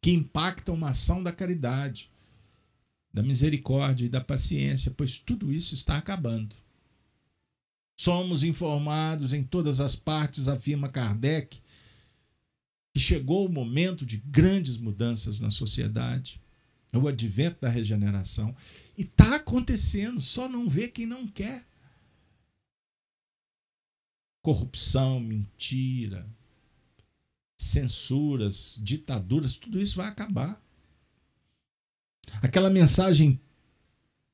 [0.00, 2.10] que impacta uma ação da caridade,
[3.12, 6.56] da misericórdia e da paciência, pois tudo isso está acabando.
[7.96, 11.62] Somos informados em todas as partes, afirma Kardec,
[12.96, 16.40] que chegou o momento de grandes mudanças na sociedade,
[16.94, 18.56] o advento da regeneração,
[18.96, 21.66] e está acontecendo, só não vê quem não quer.
[24.40, 26.26] Corrupção, mentira,
[27.60, 30.58] censuras, ditaduras, tudo isso vai acabar.
[32.40, 33.38] Aquela mensagem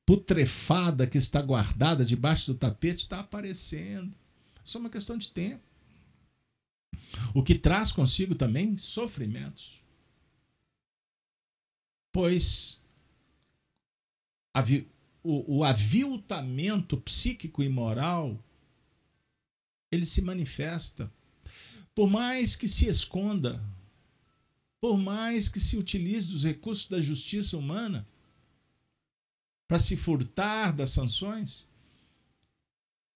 [0.05, 4.15] putrefada que está guardada debaixo do tapete está aparecendo.
[4.73, 5.72] É uma questão de tempo.
[7.33, 9.81] O que traz consigo também sofrimentos.
[12.11, 12.81] Pois
[15.23, 18.43] o, aviltamento psíquico e moral
[19.91, 21.11] ele se manifesta
[21.95, 23.63] por mais que se esconda,
[24.81, 28.07] por mais que se utilize dos recursos da justiça humana
[29.67, 31.67] para se furtar das sanções,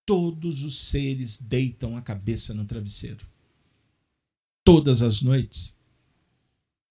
[0.06, 3.28] todos os seres deitam a cabeça no travesseiro.
[4.68, 5.78] Todas as noites.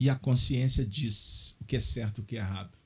[0.00, 2.78] E a consciência diz o que é certo e o que é errado.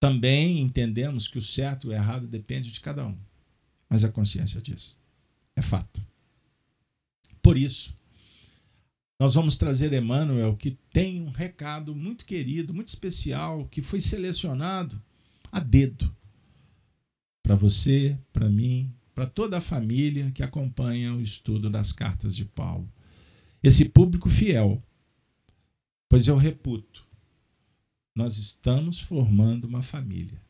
[0.00, 3.16] Também entendemos que o certo e o errado depende de cada um.
[3.88, 4.98] Mas a consciência diz.
[5.54, 6.04] É fato.
[7.40, 7.96] Por isso,
[9.20, 15.00] nós vamos trazer Emmanuel, que tem um recado muito querido, muito especial, que foi selecionado
[15.52, 16.12] a dedo
[17.44, 22.44] para você, para mim, para toda a família que acompanha o estudo das cartas de
[22.44, 22.90] Paulo.
[23.62, 24.82] Esse público fiel,
[26.08, 27.06] pois eu reputo,
[28.14, 30.42] nós estamos formando uma família.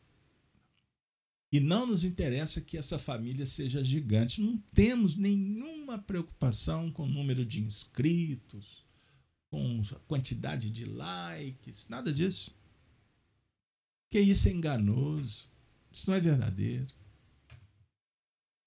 [1.52, 4.40] E não nos interessa que essa família seja gigante.
[4.40, 8.84] Não temos nenhuma preocupação com o número de inscritos,
[9.48, 12.52] com a quantidade de likes, nada disso.
[14.10, 15.48] Que isso é enganoso.
[15.92, 16.92] Isso não é verdadeiro.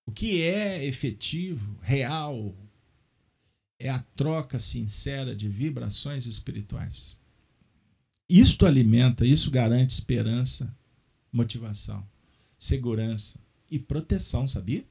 [0.07, 2.55] O que é efetivo, real,
[3.77, 7.19] é a troca sincera de vibrações espirituais.
[8.29, 10.75] Isto alimenta, isso garante esperança,
[11.31, 12.07] motivação,
[12.57, 13.39] segurança
[13.69, 14.85] e proteção, sabia?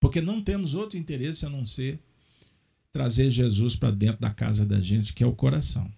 [0.00, 2.00] Porque não temos outro interesse a não ser
[2.90, 5.92] trazer Jesus para dentro da casa da gente, que é o coração.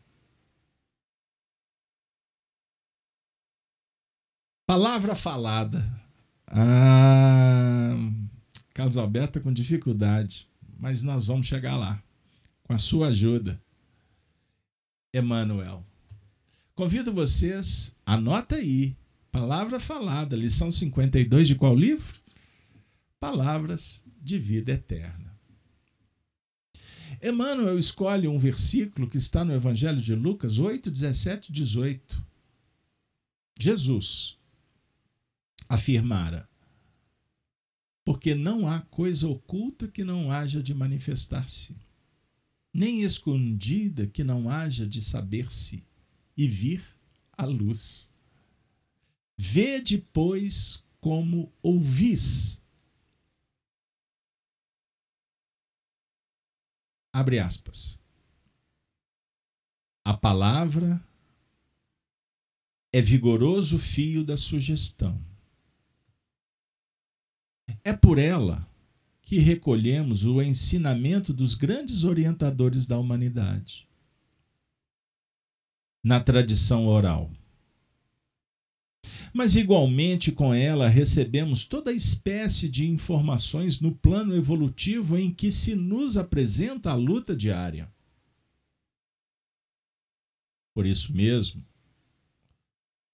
[4.66, 5.99] Palavra falada.
[6.50, 7.94] Ah,
[8.74, 10.48] Carlos Alberto tá com dificuldade,
[10.78, 12.02] mas nós vamos chegar lá.
[12.64, 13.60] Com a sua ajuda.
[15.14, 15.84] Emmanuel.
[16.74, 18.96] Convido vocês, anota aí.
[19.30, 22.18] Palavra falada, lição 52 de qual livro?
[23.20, 25.30] Palavras de vida eterna.
[27.22, 32.24] Emmanuel escolhe um versículo que está no Evangelho de Lucas 8, 17 e 18.
[33.60, 34.39] Jesus,
[35.70, 36.50] afirmara:
[38.04, 41.76] Porque não há coisa oculta que não haja de manifestar-se,
[42.74, 45.86] nem escondida que não haja de saber-se
[46.36, 46.84] e vir
[47.32, 48.12] à luz.
[49.38, 52.62] Vede, pois, como ouvis.
[57.12, 58.00] Abre aspas.
[60.04, 61.02] A palavra
[62.92, 65.29] é vigoroso fio da sugestão
[67.84, 68.68] é por ela
[69.22, 73.88] que recolhemos o ensinamento dos grandes orientadores da humanidade.
[76.02, 77.30] Na tradição oral.
[79.32, 85.76] Mas, igualmente, com ela recebemos toda espécie de informações no plano evolutivo em que se
[85.76, 87.88] nos apresenta a luta diária.
[90.74, 91.64] Por isso mesmo,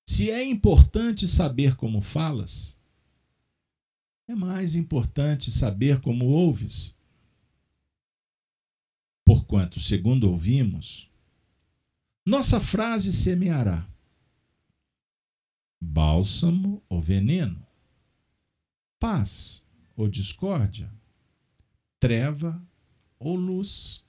[0.09, 2.79] se é importante saber como falas,
[4.29, 6.99] é mais importante saber como ouves.
[9.25, 11.11] Porquanto, segundo ouvimos,
[12.25, 13.89] nossa frase semeará
[15.81, 17.65] bálsamo ou veneno,
[18.99, 19.65] paz
[19.95, 20.93] ou discórdia,
[22.01, 22.61] treva
[23.19, 24.05] ou luz.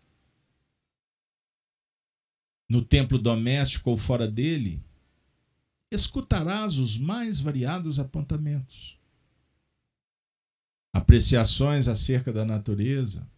[2.70, 4.84] No templo doméstico ou fora dele,
[5.92, 8.97] escutarás os mais variados apontamentos
[10.94, 13.30] apreciações acerca da natureza,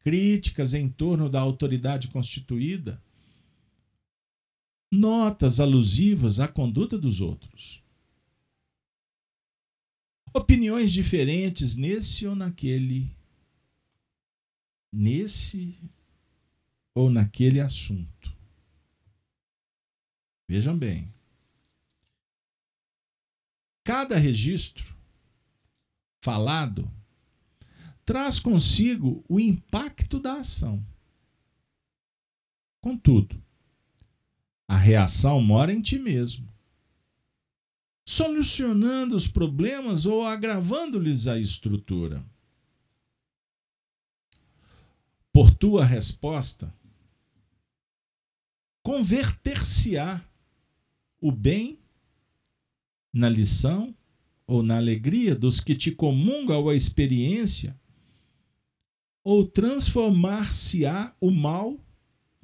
[0.00, 3.02] críticas em torno da autoridade constituída,
[4.90, 7.82] notas alusivas à conduta dos outros.
[10.32, 13.14] Opiniões diferentes nesse ou naquele
[14.92, 15.78] nesse
[16.94, 18.36] ou naquele assunto.
[20.48, 21.12] Vejam bem.
[23.84, 24.99] Cada registro
[26.20, 26.90] falado
[28.04, 30.84] traz consigo o impacto da ação.
[32.80, 33.40] Contudo,
[34.66, 36.48] a reação mora em ti mesmo.
[38.04, 42.24] Solucionando os problemas ou agravando-lhes a estrutura.
[45.32, 46.74] Por tua resposta,
[48.82, 50.20] converter-se-á
[51.20, 51.78] o bem
[53.12, 53.94] na lição
[54.50, 57.78] ou na alegria dos que te comungam a experiência,
[59.22, 61.78] ou transformar-se-á o mal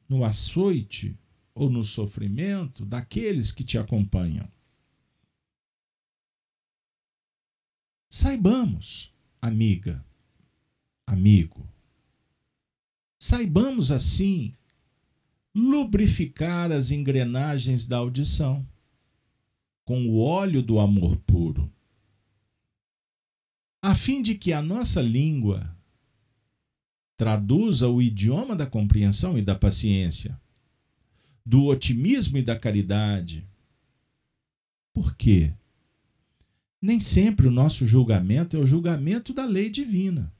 [0.08, 1.18] no açoite
[1.52, 4.48] ou no sofrimento daqueles que te acompanham.
[8.08, 10.04] Saibamos, amiga,
[11.04, 11.68] amigo,
[13.20, 14.56] saibamos assim
[15.52, 18.64] lubrificar as engrenagens da audição
[19.84, 21.74] com o óleo do amor puro
[23.86, 25.72] a fim de que a nossa língua
[27.16, 30.36] traduza o idioma da compreensão e da paciência,
[31.44, 33.48] do otimismo e da caridade.
[34.92, 35.54] Por quê?
[36.82, 40.34] Nem sempre o nosso julgamento é o julgamento da lei divina.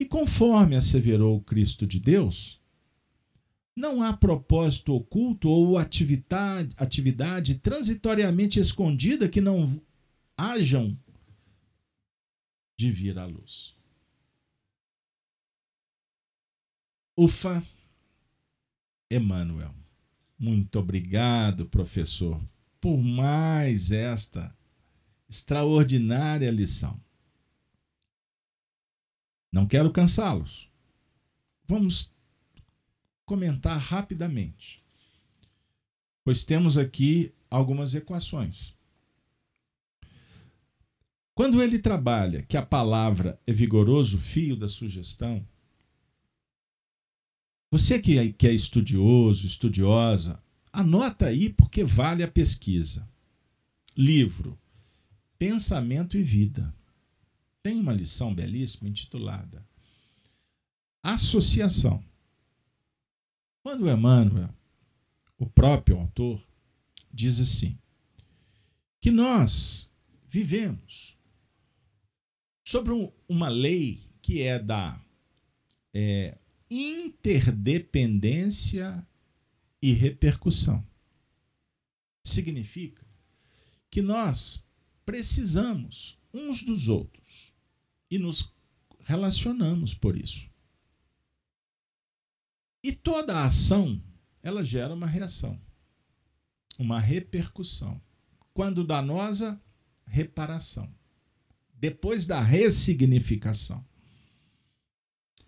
[0.00, 2.60] E conforme asseverou o Cristo de Deus,
[3.76, 9.80] não há propósito oculto ou atividade, atividade transitoriamente escondida que não
[10.36, 10.98] hajam
[12.82, 13.76] de vir à luz.
[17.16, 17.62] Ufa,
[19.08, 19.72] Emmanuel.
[20.36, 22.42] Muito obrigado, professor,
[22.80, 24.52] por mais esta
[25.28, 27.00] extraordinária lição.
[29.52, 30.68] Não quero cansá-los.
[31.68, 32.10] Vamos
[33.24, 34.84] comentar rapidamente.
[36.24, 38.74] Pois temos aqui algumas equações.
[41.34, 45.46] Quando ele trabalha que a palavra é vigoroso fio da sugestão,
[47.70, 53.08] você que é, que é estudioso, estudiosa, anota aí porque vale a pesquisa.
[53.96, 54.58] Livro
[55.38, 56.74] Pensamento e Vida.
[57.62, 59.66] Tem uma lição belíssima intitulada
[61.02, 62.04] Associação.
[63.62, 64.54] Quando Emmanuel,
[65.38, 66.46] o próprio autor,
[67.12, 67.78] diz assim:
[69.00, 69.92] que nós
[70.28, 71.16] vivemos
[72.72, 72.92] sobre
[73.28, 74.98] uma lei que é da
[75.92, 76.38] é,
[76.70, 79.06] interdependência
[79.82, 80.82] e repercussão.
[82.24, 83.04] Significa
[83.90, 84.66] que nós
[85.04, 87.52] precisamos uns dos outros
[88.10, 88.54] e nos
[89.00, 90.50] relacionamos por isso.
[92.82, 94.02] E toda ação,
[94.42, 95.60] ela gera uma reação,
[96.78, 98.00] uma repercussão.
[98.54, 99.60] Quando danosa,
[100.06, 101.01] reparação.
[101.82, 103.84] Depois da ressignificação.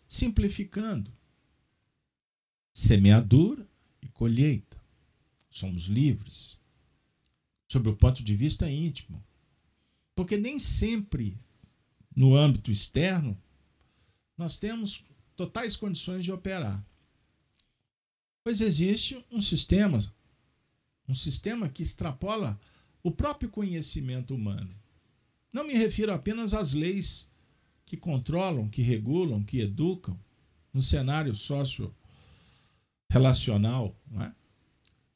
[0.08, 1.16] Simplificando,
[2.72, 3.64] semeadura
[4.02, 4.82] e colheita.
[5.48, 6.60] Somos livres.
[7.70, 9.24] Sob o ponto de vista íntimo.
[10.12, 11.38] Porque nem sempre,
[12.16, 13.40] no âmbito externo,
[14.36, 15.04] nós temos
[15.36, 16.84] totais condições de operar.
[18.42, 20.00] Pois existe um sistema,
[21.06, 22.60] um sistema que extrapola
[23.04, 24.83] o próprio conhecimento humano.
[25.54, 27.32] Não me refiro apenas às leis
[27.86, 30.18] que controlam, que regulam, que educam
[30.72, 34.32] no cenário socio-relacional, é?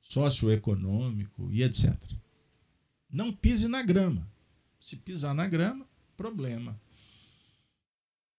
[0.01, 1.93] socioeconômico e etc.
[3.11, 4.31] Não pise na grama.
[4.79, 5.85] Se pisar na grama,
[6.17, 6.81] problema.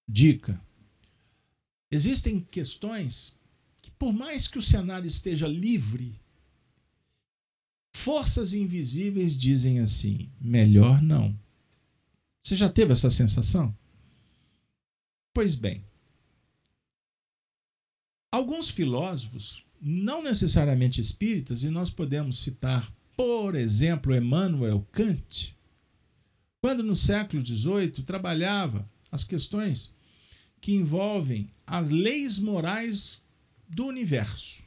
[0.07, 0.63] Dica:
[1.91, 3.37] existem questões
[3.77, 6.17] que, por mais que o cenário esteja livre,
[7.93, 11.37] forças invisíveis dizem assim: melhor não.
[12.49, 13.77] Você já teve essa sensação?
[15.31, 15.85] Pois bem,
[18.31, 25.55] alguns filósofos, não necessariamente espíritas, e nós podemos citar, por exemplo, Emmanuel Kant,
[26.59, 29.93] quando no século XVIII trabalhava as questões
[30.59, 33.27] que envolvem as leis morais
[33.67, 34.63] do universo.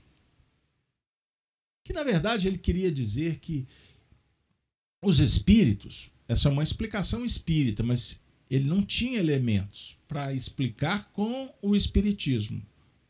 [1.82, 3.66] Que na verdade ele queria dizer que
[5.02, 11.52] os espíritos, essa é uma explicação espírita, mas ele não tinha elementos para explicar com
[11.60, 12.64] o espiritismo.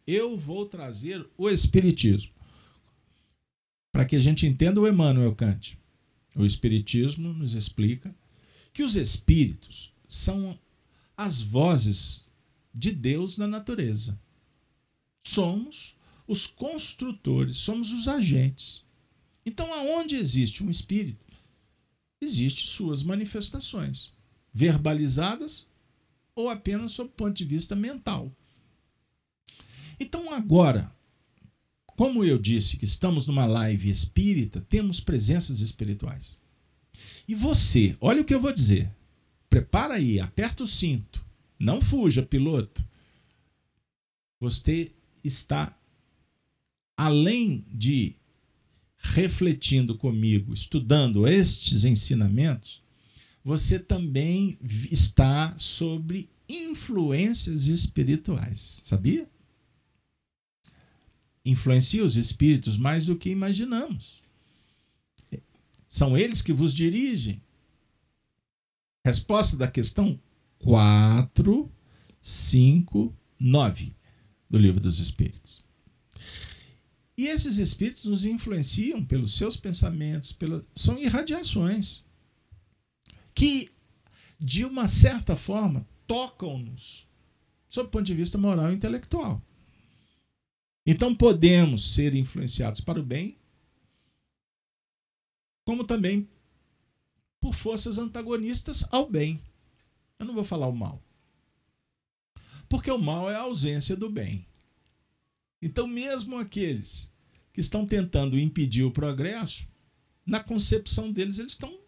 [0.07, 2.33] Eu vou trazer o espiritismo.
[3.93, 5.79] Para que a gente entenda o Emmanuel Kant.
[6.35, 8.15] O espiritismo nos explica
[8.73, 10.59] que os espíritos são
[11.15, 12.31] as vozes
[12.73, 14.19] de Deus na natureza.
[15.23, 15.95] Somos
[16.27, 18.83] os construtores, somos os agentes.
[19.45, 21.25] Então, aonde existe um espírito,
[22.25, 24.11] existe suas manifestações,
[24.53, 25.67] verbalizadas
[26.35, 28.31] ou apenas sob o ponto de vista mental.
[29.99, 30.93] Então, agora,
[31.87, 36.41] como eu disse que estamos numa live espírita, temos presenças espirituais.
[37.29, 38.91] E você, olha o que eu vou dizer.
[39.49, 41.25] Prepara aí, aperta o cinto.
[41.59, 42.85] Não fuja, piloto.
[44.41, 44.91] Você
[45.23, 45.77] está
[46.97, 48.17] além de
[49.03, 52.81] refletindo comigo, estudando estes ensinamentos,
[53.45, 54.57] você também
[54.91, 59.29] está sobre influências espirituais, sabia?
[61.45, 64.23] Influencia os espíritos mais do que imaginamos.
[65.89, 67.43] São eles que vos dirigem.
[69.05, 70.19] Resposta da questão
[70.61, 71.71] 4,
[72.21, 73.97] 5, 9
[74.49, 75.65] do Livro dos Espíritos.
[77.17, 80.37] E esses espíritos nos influenciam pelos seus pensamentos,
[80.75, 82.05] são irradiações
[83.35, 83.71] que,
[84.41, 87.07] de uma certa forma, tocam-nos
[87.69, 89.43] sob o ponto de vista moral e intelectual.
[90.87, 93.37] Então podemos ser influenciados para o bem
[95.65, 96.29] como também
[97.41, 99.41] por forças antagonistas ao bem.
[100.19, 101.03] Eu não vou falar o mal.
[102.69, 104.47] Porque o mal é a ausência do bem.
[105.63, 107.13] Então, mesmo aqueles
[107.53, 109.69] que estão tentando impedir o progresso,
[110.27, 111.79] na concepção deles, eles estão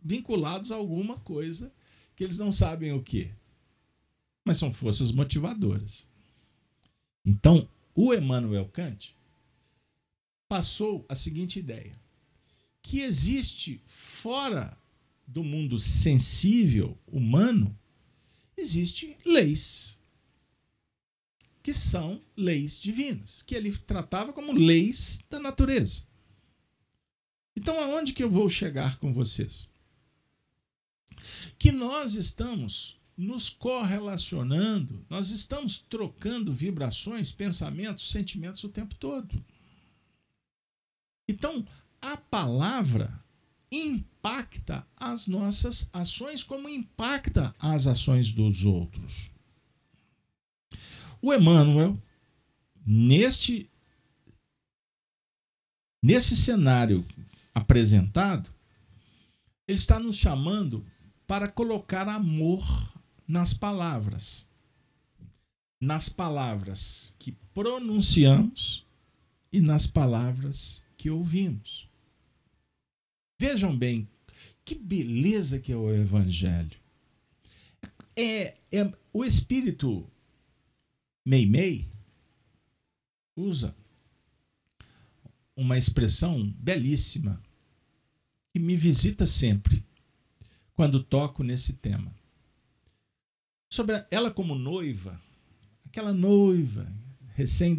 [0.00, 1.72] vinculados a alguma coisa
[2.14, 3.28] que eles não sabem o que.
[4.44, 6.06] Mas são forças motivadoras.
[7.24, 9.16] Então, o Emmanuel Kant
[10.48, 11.98] passou a seguinte ideia:
[12.82, 14.76] que existe fora
[15.26, 17.76] do mundo sensível humano,
[18.56, 20.01] existe leis
[21.62, 26.06] que são leis divinas, que ele tratava como leis da natureza.
[27.56, 29.70] Então, aonde que eu vou chegar com vocês?
[31.58, 39.44] Que nós estamos nos correlacionando, nós estamos trocando vibrações, pensamentos, sentimentos o tempo todo.
[41.28, 41.64] Então,
[42.00, 43.22] a palavra
[43.70, 49.31] impacta as nossas ações como impacta as ações dos outros.
[51.24, 51.96] O Emmanuel,
[52.84, 53.70] neste
[56.02, 57.06] nesse cenário
[57.54, 58.52] apresentado,
[59.68, 60.84] ele está nos chamando
[61.24, 62.92] para colocar amor
[63.26, 64.50] nas palavras.
[65.80, 68.84] Nas palavras que pronunciamos
[69.52, 71.88] e nas palavras que ouvimos.
[73.40, 74.08] Vejam bem,
[74.64, 76.80] que beleza que é o Evangelho.
[78.16, 80.11] É, é o Espírito
[81.24, 81.86] Meimei
[83.36, 83.74] usa
[85.56, 87.40] uma expressão belíssima
[88.52, 89.84] que me visita sempre
[90.74, 92.12] quando toco nesse tema.
[93.70, 95.20] Sobre ela como noiva,
[95.86, 96.92] aquela noiva
[97.34, 97.76] recém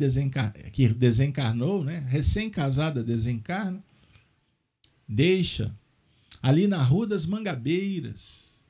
[0.72, 2.00] que desencarnou, né?
[2.08, 3.84] recém-casada desencarna,
[5.08, 5.76] deixa
[6.42, 8.64] ali na Rua das Mangabeiras.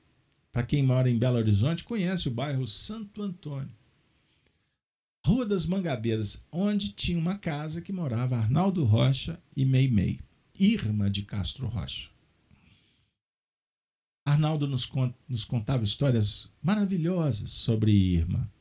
[0.51, 3.82] Para quem mora em Belo Horizonte, conhece o bairro Santo Antônio.
[5.25, 10.19] Rua das Mangabeiras, onde tinha uma casa que morava Arnaldo Rocha e Meimei,
[10.59, 12.09] Irma de Castro Rocha.
[14.25, 14.89] Arnaldo nos,
[15.27, 18.51] nos contava histórias maravilhosas sobre Irma,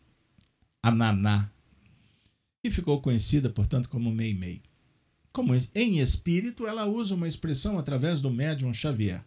[0.83, 1.51] a Naná,
[2.63, 4.63] e ficou conhecida, portanto, como Meimei.
[5.33, 9.25] Como em espírito, ela usa uma expressão através do médium Xavier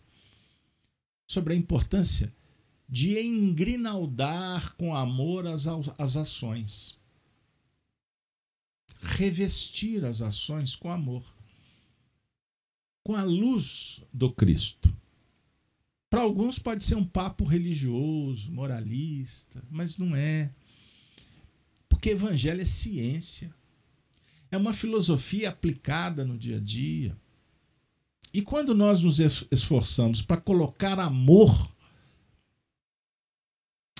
[1.27, 2.33] sobre a importância
[2.87, 5.65] de engrinaldar com amor as,
[5.97, 6.97] as ações.
[9.07, 11.23] Revestir as ações com amor,
[13.03, 14.91] com a luz do Cristo.
[16.09, 20.51] Para alguns pode ser um papo religioso, moralista, mas não é.
[21.87, 23.53] Porque evangelho é ciência.
[24.49, 27.15] É uma filosofia aplicada no dia a dia.
[28.33, 31.71] E quando nós nos esforçamos para colocar amor,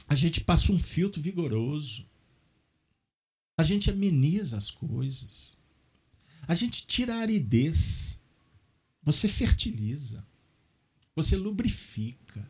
[0.08, 2.06] a gente passa um filtro vigoroso.
[3.58, 5.58] A gente ameniza as coisas.
[6.48, 8.22] A gente tira a aridez.
[9.02, 10.26] Você fertiliza.
[11.16, 12.50] Você lubrifica.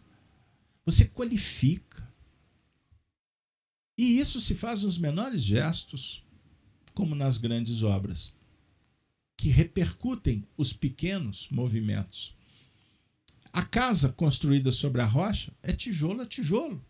[0.85, 2.07] Você qualifica.
[3.97, 6.23] E isso se faz nos menores gestos,
[6.93, 8.35] como nas grandes obras,
[9.37, 12.35] que repercutem os pequenos movimentos.
[13.53, 16.85] A casa construída sobre a rocha é tijolo a tijolo.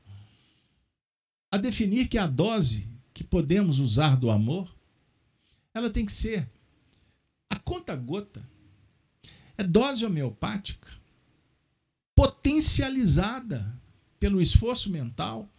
[1.51, 4.75] A definir que a dose que podemos usar do amor,
[5.73, 6.49] ela tem que ser
[7.49, 8.45] a conta-gota.
[9.57, 10.91] É dose homeopática,
[12.13, 13.73] potencializada
[14.19, 15.49] pelo esforço mental,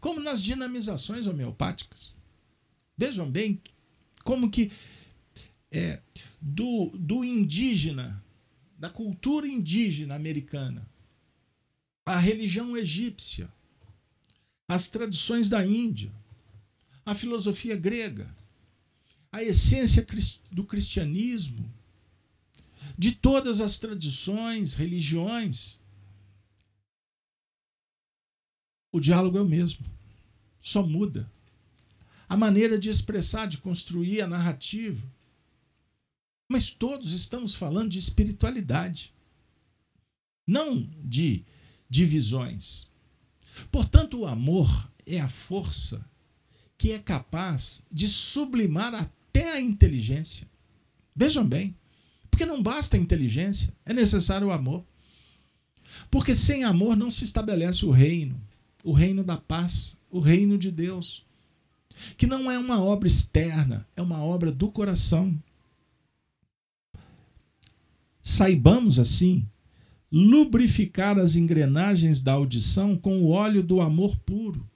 [0.00, 2.16] como nas dinamizações homeopáticas.
[2.96, 3.60] Vejam bem
[4.24, 4.72] como que
[5.70, 6.00] é,
[6.40, 8.24] do, do indígena,
[8.78, 10.88] da cultura indígena americana,
[12.06, 13.52] a religião egípcia,
[14.66, 16.10] as tradições da Índia,
[17.08, 18.28] a filosofia grega,
[19.32, 20.06] a essência
[20.52, 21.72] do cristianismo,
[22.98, 25.80] de todas as tradições, religiões,
[28.92, 29.86] o diálogo é o mesmo,
[30.60, 31.30] só muda.
[32.28, 35.10] A maneira de expressar, de construir a narrativa.
[36.46, 39.14] Mas todos estamos falando de espiritualidade,
[40.46, 41.42] não de
[41.88, 42.90] divisões.
[43.72, 46.06] Portanto, o amor é a força
[46.78, 50.48] que é capaz de sublimar até a inteligência.
[51.14, 51.74] Vejam bem,
[52.30, 54.82] porque não basta a inteligência, é necessário o amor.
[56.10, 58.40] Porque sem amor não se estabelece o reino
[58.88, 61.24] o reino da paz, o reino de Deus.
[62.16, 65.36] Que não é uma obra externa, é uma obra do coração.
[68.22, 69.46] Saibamos assim
[70.10, 74.66] lubrificar as engrenagens da audição com o óleo do amor puro,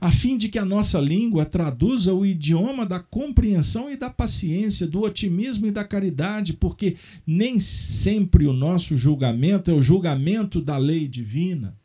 [0.00, 4.86] a fim de que a nossa língua traduza o idioma da compreensão e da paciência,
[4.86, 6.96] do otimismo e da caridade, porque
[7.26, 11.78] nem sempre o nosso julgamento é o julgamento da lei divina.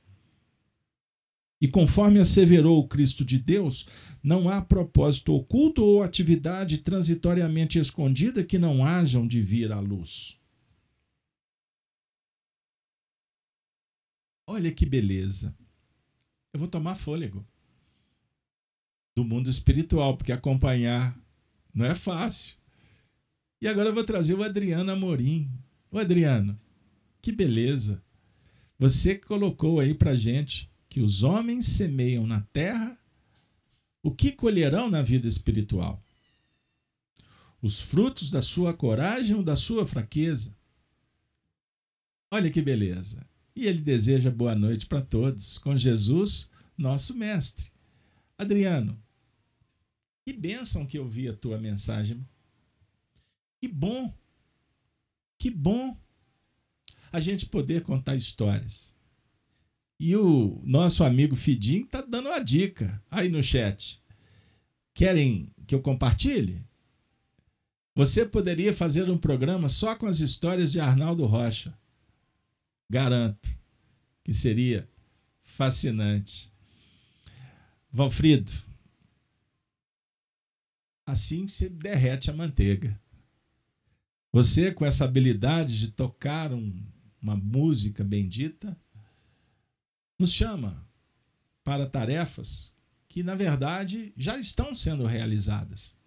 [1.60, 3.88] E conforme asseverou o Cristo de Deus,
[4.24, 10.38] não há propósito oculto ou atividade transitoriamente escondida que não hajam de vir à luz.
[14.48, 15.56] Olha que beleza.
[16.52, 17.46] Eu vou tomar fôlego
[19.16, 21.18] do mundo espiritual, porque acompanhar
[21.74, 22.56] não é fácil.
[23.62, 25.50] E agora eu vou trazer o Adriano Amorim.
[25.92, 26.60] O Adriano,
[27.22, 28.02] que beleza.
[28.80, 32.98] Você colocou aí pra gente que os homens semeiam na terra
[34.04, 36.04] o que colherão na vida espiritual?
[37.62, 40.56] Os frutos da sua coragem ou da sua fraqueza?
[42.32, 43.24] Olha que beleza.
[43.56, 47.71] E ele deseja boa noite para todos, com Jesus, nosso mestre.
[48.42, 49.00] Adriano,
[50.26, 52.26] que bênção que eu vi a tua mensagem.
[53.60, 54.12] Que bom,
[55.38, 55.96] que bom
[57.12, 58.96] a gente poder contar histórias.
[60.00, 64.02] E o nosso amigo Fidim está dando uma dica aí no chat.
[64.94, 66.66] Querem que eu compartilhe?
[67.94, 71.78] Você poderia fazer um programa só com as histórias de Arnaldo Rocha.
[72.90, 73.56] Garanto
[74.24, 74.90] que seria
[75.42, 76.52] fascinante.
[77.92, 78.52] Valfrido,
[81.06, 82.98] assim se derrete a manteiga.
[84.32, 86.74] Você, com essa habilidade de tocar um,
[87.22, 88.80] uma música bendita,
[90.18, 90.88] nos chama
[91.66, 92.74] para tarefas
[93.10, 95.98] que, na verdade, já estão sendo realizadas.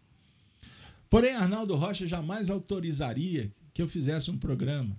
[1.11, 4.97] Porém, Arnaldo Rocha jamais autorizaria que eu fizesse um programa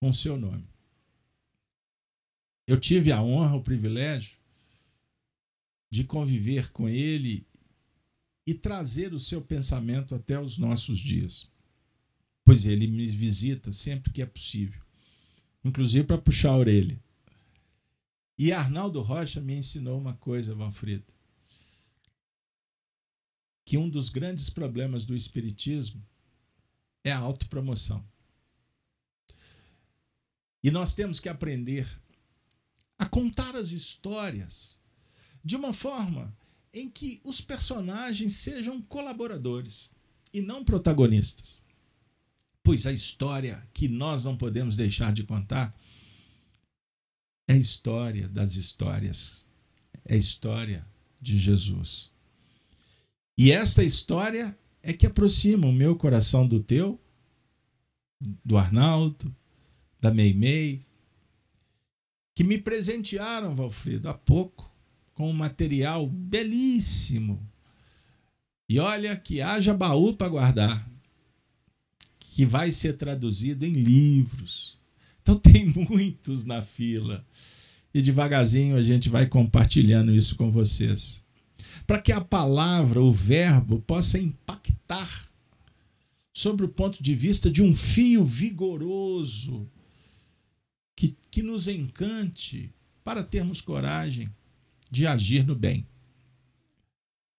[0.00, 0.66] com seu nome.
[2.66, 4.39] Eu tive a honra, o privilégio
[5.90, 7.46] de conviver com ele
[8.46, 11.50] e trazer o seu pensamento até os nossos dias.
[12.44, 14.82] Pois ele me visita sempre que é possível,
[15.64, 17.02] inclusive para puxar a orelha.
[18.38, 21.12] E Arnaldo Rocha me ensinou uma coisa, Valfrido.
[23.66, 26.02] Que um dos grandes problemas do Espiritismo
[27.04, 28.02] é a autopromoção.
[30.62, 31.86] E nós temos que aprender
[32.98, 34.79] a contar as histórias
[35.44, 36.34] de uma forma
[36.72, 39.90] em que os personagens sejam colaboradores
[40.32, 41.62] e não protagonistas.
[42.62, 45.74] Pois a história que nós não podemos deixar de contar
[47.48, 49.48] é a história das histórias.
[50.04, 50.86] É a história
[51.20, 52.12] de Jesus.
[53.36, 57.00] E esta história é que aproxima o meu coração do teu,
[58.44, 59.34] do Arnaldo,
[60.00, 60.84] da Meimei,
[62.34, 64.69] que me presentearam, Valfrido, há pouco,
[65.20, 67.46] com um material belíssimo.
[68.66, 70.90] E olha que haja baú para guardar,
[72.18, 74.78] que vai ser traduzido em livros.
[75.20, 77.22] Então tem muitos na fila
[77.92, 81.22] e devagarzinho a gente vai compartilhando isso com vocês.
[81.86, 85.28] Para que a palavra, o verbo, possa impactar
[86.32, 89.68] sobre o ponto de vista de um fio vigoroso
[90.96, 92.72] que, que nos encante
[93.04, 94.30] para termos coragem
[94.90, 95.86] de agir no bem.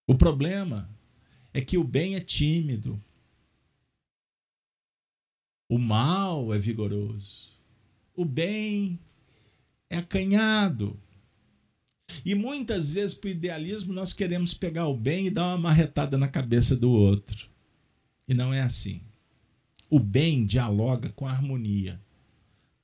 [0.08, 0.90] O problema
[1.54, 3.02] é que o bem é tímido,
[5.70, 7.52] o mal é vigoroso,
[8.16, 9.00] o bem
[9.90, 11.00] é acanhado.
[12.26, 16.18] E muitas vezes, para o idealismo, nós queremos pegar o bem e dar uma marretada
[16.18, 17.50] na cabeça do outro.
[18.28, 19.02] E não é assim.
[19.90, 22.02] O bem dialoga com a harmonia,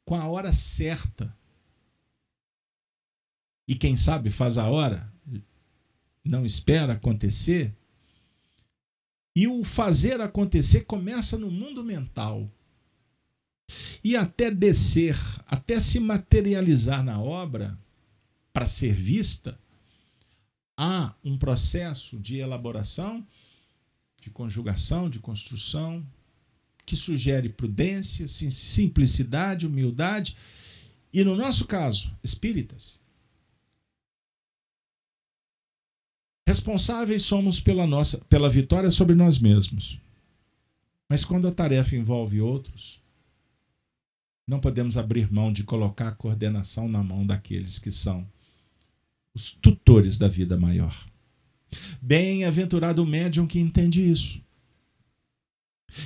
[0.05, 1.36] com a hora certa.
[3.68, 5.11] E quem sabe faz a hora,
[6.24, 7.76] não espera acontecer.
[9.36, 12.49] E o fazer acontecer começa no mundo mental
[14.03, 17.78] e até descer, até se materializar na obra
[18.53, 19.59] para ser vista,
[20.76, 23.26] há um processo de elaboração,
[24.22, 26.05] de conjugação, de construção,
[26.86, 30.38] que sugere prudência, simplicidade, humildade
[31.11, 33.01] e, no nosso caso, espíritas.
[36.47, 39.99] Responsáveis somos pela nossa pela vitória sobre nós mesmos.
[41.09, 43.01] Mas quando a tarefa envolve outros,
[44.47, 48.25] não podemos abrir mão de colocar a coordenação na mão daqueles que são
[49.35, 50.95] os tutores da vida maior.
[52.01, 54.41] Bem-aventurado o médium que entende isso,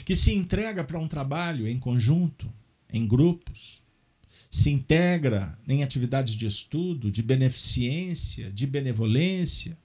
[0.03, 2.51] que se entrega para um trabalho em conjunto,
[2.91, 3.83] em grupos,
[4.49, 9.77] se integra em atividades de estudo, de beneficência, de benevolência,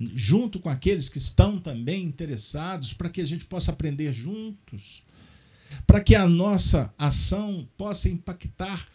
[0.00, 5.02] junto com aqueles que estão também interessados, para que a gente possa aprender juntos
[5.86, 8.86] para que a nossa ação possa impactar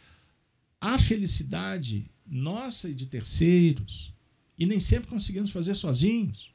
[0.80, 4.14] a felicidade nossa e de terceiros.
[4.58, 6.52] E nem sempre conseguimos fazer sozinhos.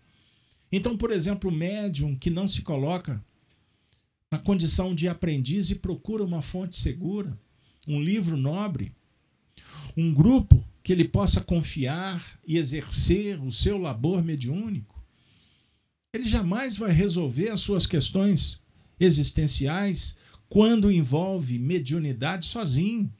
[0.73, 3.23] Então, por exemplo, o médium que não se coloca
[4.31, 7.37] na condição de aprendiz e procura uma fonte segura,
[7.87, 8.93] um livro nobre,
[9.97, 15.03] um grupo que ele possa confiar e exercer o seu labor mediúnico,
[16.13, 18.63] ele jamais vai resolver as suas questões
[18.99, 20.17] existenciais
[20.49, 23.13] quando envolve mediunidade sozinho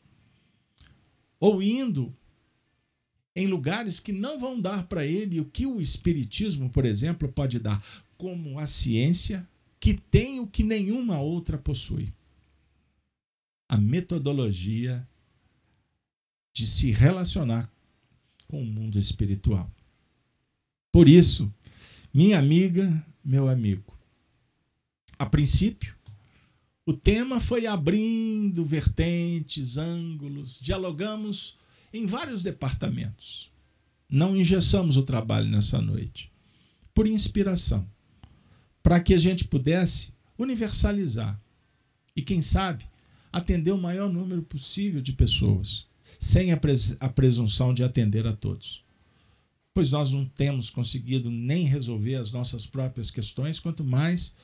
[1.39, 2.15] ou indo
[3.35, 7.59] em lugares que não vão dar para ele o que o espiritismo, por exemplo, pode
[7.59, 7.83] dar,
[8.19, 9.49] como a ciência
[9.79, 12.13] que tem o que nenhuma outra possui.
[13.69, 15.09] A metodologia
[16.61, 17.73] de se relacionar
[18.47, 19.73] com o mundo espiritual.
[20.93, 21.51] Por isso,
[22.13, 23.97] minha amiga, meu amigo,
[25.19, 25.95] a princípio,
[26.85, 31.57] o tema foi abrindo vertentes, ângulos, dialogamos
[31.95, 33.51] em vários departamentos.
[34.07, 36.31] Não engessamos o trabalho nessa noite,
[36.93, 37.89] por inspiração,
[38.83, 41.41] para que a gente pudesse universalizar
[42.15, 42.85] e, quem sabe,
[43.33, 45.89] atender o maior número possível de pessoas,
[46.21, 48.85] sem a, pres a presunção de atender a todos.
[49.73, 54.37] Pois nós não temos conseguido nem resolver as nossas próprias questões, quanto mais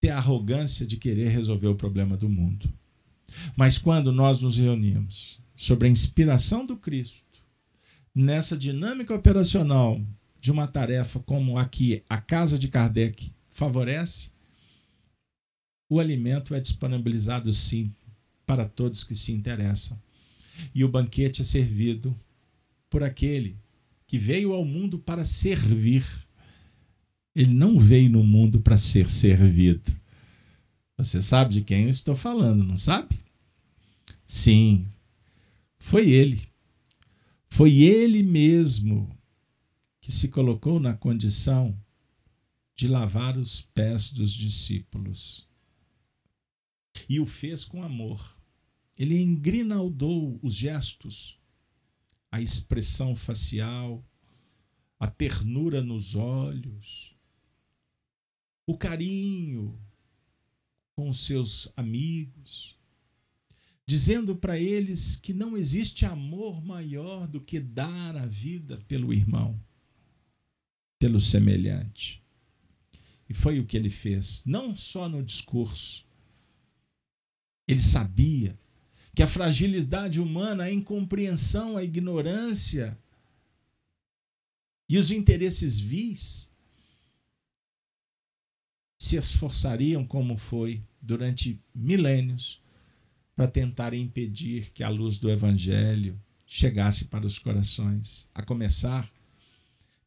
[0.00, 2.68] ter a arrogância de querer resolver o problema do mundo.
[3.56, 7.22] Mas quando nós nos reunimos sobre a inspiração do Cristo,
[8.12, 10.00] nessa dinâmica operacional
[10.40, 14.32] de uma tarefa como a que a casa de Kardec favorece,
[15.88, 17.94] o alimento é disponibilizado sim
[18.44, 19.96] para todos que se interessam.
[20.74, 22.18] E o banquete é servido
[22.88, 23.56] por aquele
[24.06, 26.04] que veio ao mundo para servir
[27.34, 29.92] ele não veio no mundo para ser servido.
[30.96, 33.18] Você sabe de quem eu estou falando, não sabe?
[34.26, 34.86] Sim,
[35.78, 36.40] foi ele.
[37.48, 39.10] Foi ele mesmo
[40.00, 41.76] que se colocou na condição
[42.74, 45.48] de lavar os pés dos discípulos.
[47.08, 48.41] E o fez com amor.
[48.98, 51.38] Ele engrinaldou os gestos,
[52.30, 54.04] a expressão facial,
[54.98, 57.16] a ternura nos olhos,
[58.66, 59.78] o carinho
[60.94, 62.78] com os seus amigos,
[63.86, 69.60] dizendo para eles que não existe amor maior do que dar a vida pelo irmão,
[70.98, 72.22] pelo semelhante.
[73.28, 76.06] E foi o que ele fez, não só no discurso.
[77.66, 78.58] Ele sabia
[79.14, 82.98] que a fragilidade humana, a incompreensão, a ignorância
[84.88, 86.50] e os interesses vis
[88.98, 92.62] se esforçariam, como foi durante milênios,
[93.34, 99.10] para tentar impedir que a luz do Evangelho chegasse para os corações, a começar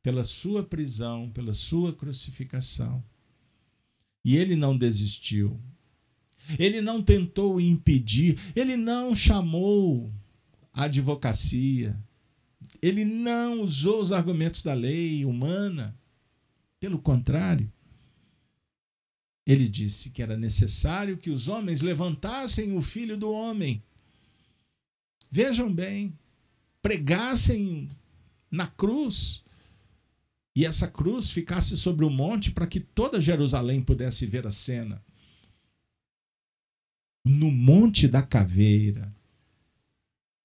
[0.01, 3.03] pela sua prisão, pela sua crucificação.
[4.23, 5.59] E ele não desistiu.
[6.59, 10.11] Ele não tentou impedir, ele não chamou
[10.73, 11.97] a advocacia,
[12.81, 15.95] ele não usou os argumentos da lei humana.
[16.79, 17.71] Pelo contrário,
[19.45, 23.81] ele disse que era necessário que os homens levantassem o filho do homem.
[25.29, 26.17] Vejam bem,
[26.81, 27.89] pregassem
[28.49, 29.43] na cruz
[30.55, 35.03] e essa cruz ficasse sobre o monte para que toda Jerusalém pudesse ver a cena.
[37.25, 39.13] No Monte da Caveira.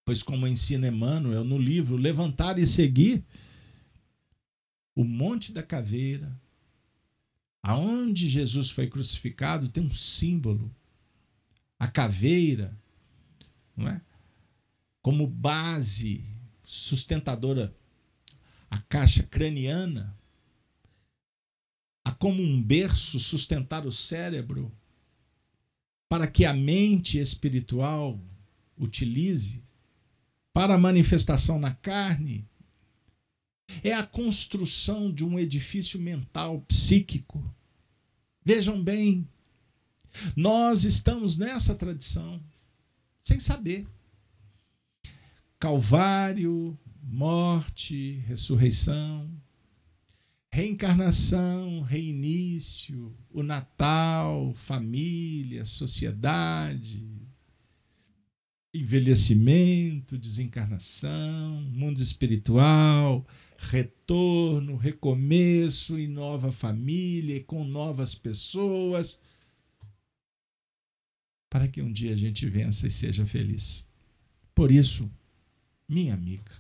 [0.05, 3.23] Pois, como ensina Emmanuel no livro Levantar e Seguir,
[4.97, 6.37] o Monte da Caveira
[7.63, 10.75] Aonde Jesus foi crucificado tem um símbolo,
[11.79, 12.77] a caveira,
[13.77, 14.01] não é?
[15.03, 16.25] Como base
[16.65, 17.75] sustentadora,
[18.71, 20.17] a caixa craniana,
[22.05, 24.73] a como um berço sustentar o cérebro,
[26.11, 28.21] para que a mente espiritual
[28.77, 29.63] utilize
[30.53, 32.45] para a manifestação na carne
[33.85, 37.41] é a construção de um edifício mental, psíquico.
[38.45, 39.25] Vejam bem,
[40.35, 42.43] nós estamos nessa tradição,
[43.21, 43.87] sem saber.
[45.61, 49.31] Calvário, morte, ressurreição,
[50.53, 57.07] reencarnação, reinício, o Natal, família, sociedade,
[58.75, 63.27] envelhecimento, desencarnação, mundo espiritual,
[63.59, 69.21] retorno, recomeço em nova família, com novas pessoas,
[71.49, 73.89] para que um dia a gente vença e seja feliz.
[74.55, 75.11] Por isso,
[75.89, 76.53] minha amiga,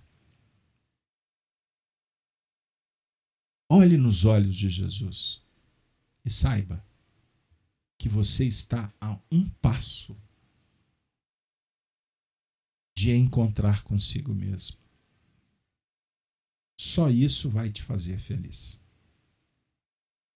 [3.72, 5.40] olhe nos olhos de Jesus
[6.24, 6.84] e saiba
[7.96, 10.16] que você está a um passo
[12.96, 14.76] de encontrar consigo mesmo.
[16.76, 18.82] Só isso vai te fazer feliz.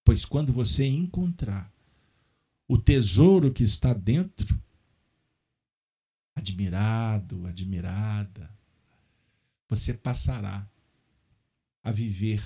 [0.04, 1.72] Pois quando você encontrar
[2.68, 4.62] o tesouro que está dentro,
[6.36, 8.48] admirado, admirada,
[9.68, 10.68] você passará
[11.82, 12.42] a viver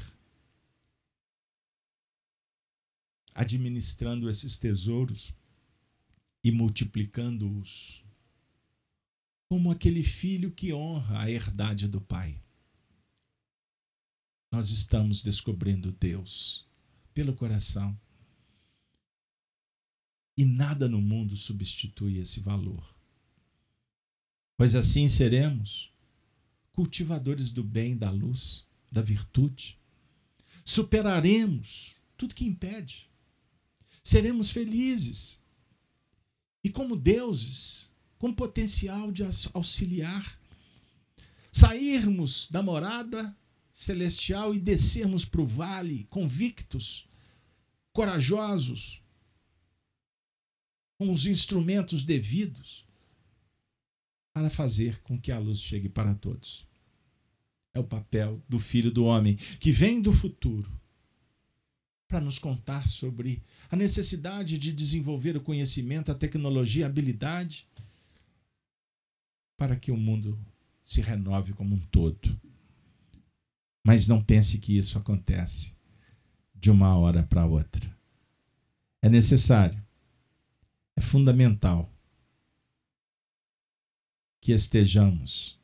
[3.39, 5.33] administrando esses tesouros
[6.43, 8.05] e multiplicando-os,
[9.49, 12.43] como aquele filho que honra a herdade do pai.
[14.51, 16.67] Nós estamos descobrindo Deus
[17.15, 17.97] pelo coração.
[20.37, 22.93] E nada no mundo substitui esse valor.
[24.57, 25.93] Pois assim seremos
[26.73, 29.79] cultivadores do bem, da luz, da virtude.
[30.65, 33.09] Superaremos tudo que impede.
[34.09, 35.39] Seremos felizes.
[36.65, 40.41] E como deuses, com potencial de auxiliar,
[41.53, 43.37] sairmos da morada
[43.71, 47.07] celestial e descermos para o vale convictos,
[47.93, 49.03] corajosos,
[50.97, 52.87] com os instrumentos devidos
[54.33, 56.67] para fazer com que a luz chegue para todos.
[57.75, 60.78] É o papel do Filho do Homem, que vem do futuro
[62.09, 67.69] para nos contar sobre a necessidade de desenvolver o conhecimento, a tecnologia, a habilidade,
[69.59, 70.39] para que o mundo
[70.83, 72.41] se renove como um todo.
[73.85, 75.77] Mas não pense que isso acontece
[76.55, 77.95] de uma hora para outra.
[79.03, 79.81] É necessário,
[80.97, 81.93] é fundamental
[84.41, 85.59] que estejamos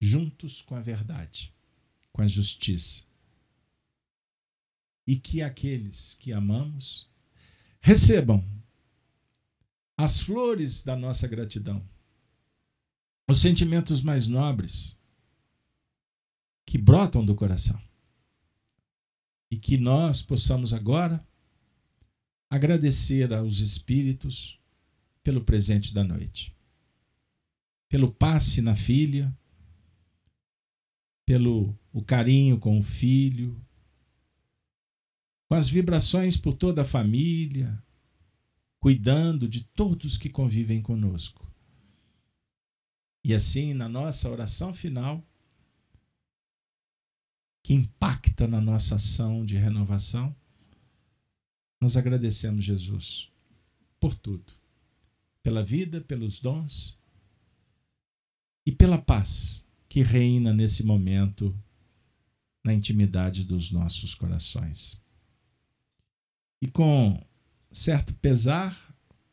[0.00, 1.52] juntos com a verdade,
[2.12, 3.04] com a justiça,
[5.06, 7.10] e que aqueles que amamos
[7.80, 8.44] recebam
[9.96, 11.86] as flores da nossa gratidão,
[13.28, 14.98] os sentimentos mais nobres
[16.66, 17.80] que brotam do coração.
[19.50, 21.24] E que nós possamos agora
[22.50, 24.58] agradecer aos Espíritos
[25.22, 26.54] pelo presente da noite,
[27.88, 29.32] pelo passe na filha,
[31.24, 33.60] pelo o carinho com o filho,
[35.54, 37.80] com as vibrações por toda a família,
[38.80, 41.48] cuidando de todos que convivem conosco.
[43.22, 45.24] E assim, na nossa oração final,
[47.62, 50.34] que impacta na nossa ação de renovação,
[51.80, 53.30] nós agradecemos Jesus
[54.00, 54.52] por tudo,
[55.40, 57.00] pela vida, pelos dons
[58.66, 61.56] e pela paz que reina nesse momento
[62.64, 65.03] na intimidade dos nossos corações.
[66.64, 67.22] E com
[67.70, 68.74] certo pesar,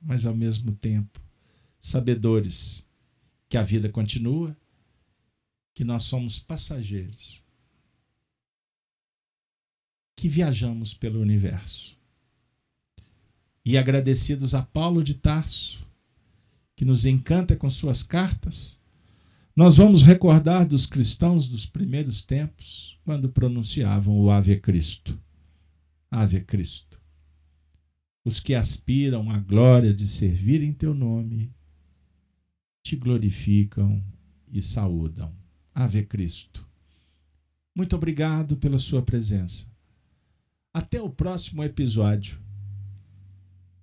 [0.01, 1.21] mas ao mesmo tempo
[1.79, 2.86] sabedores
[3.47, 4.53] que a vida continua,
[5.73, 7.41] que nós somos passageiros
[10.13, 11.97] que viajamos pelo universo.
[13.63, 15.88] E agradecidos a Paulo de Tarso,
[16.75, 18.82] que nos encanta com suas cartas,
[19.55, 25.17] nós vamos recordar dos cristãos dos primeiros tempos, quando pronunciavam o Ave Cristo.
[26.11, 27.01] Ave Cristo.
[28.24, 31.53] Os que aspiram à glória de servir em teu nome,
[32.84, 34.03] te glorificam
[34.47, 35.36] e saúdam.
[35.74, 36.67] Ave Cristo.
[37.76, 39.72] Muito obrigado pela sua presença.
[40.74, 42.39] Até o próximo episódio,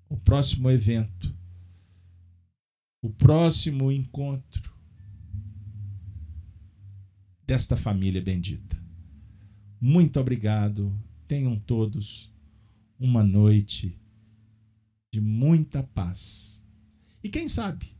[0.08, 1.34] o próximo evento,
[3.02, 4.72] o próximo encontro
[7.46, 8.78] desta família bendita.
[9.80, 10.92] Muito obrigado.
[11.26, 12.32] Tenham todos
[12.98, 13.98] uma noite
[15.10, 16.64] de muita paz.
[17.22, 17.96] E quem sabe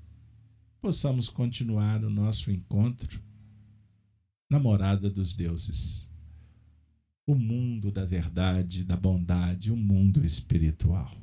[0.81, 3.21] possamos continuar o nosso encontro
[4.51, 6.09] na morada dos deuses
[7.29, 11.15] o mundo da verdade, da bondade, o mundo espiritual.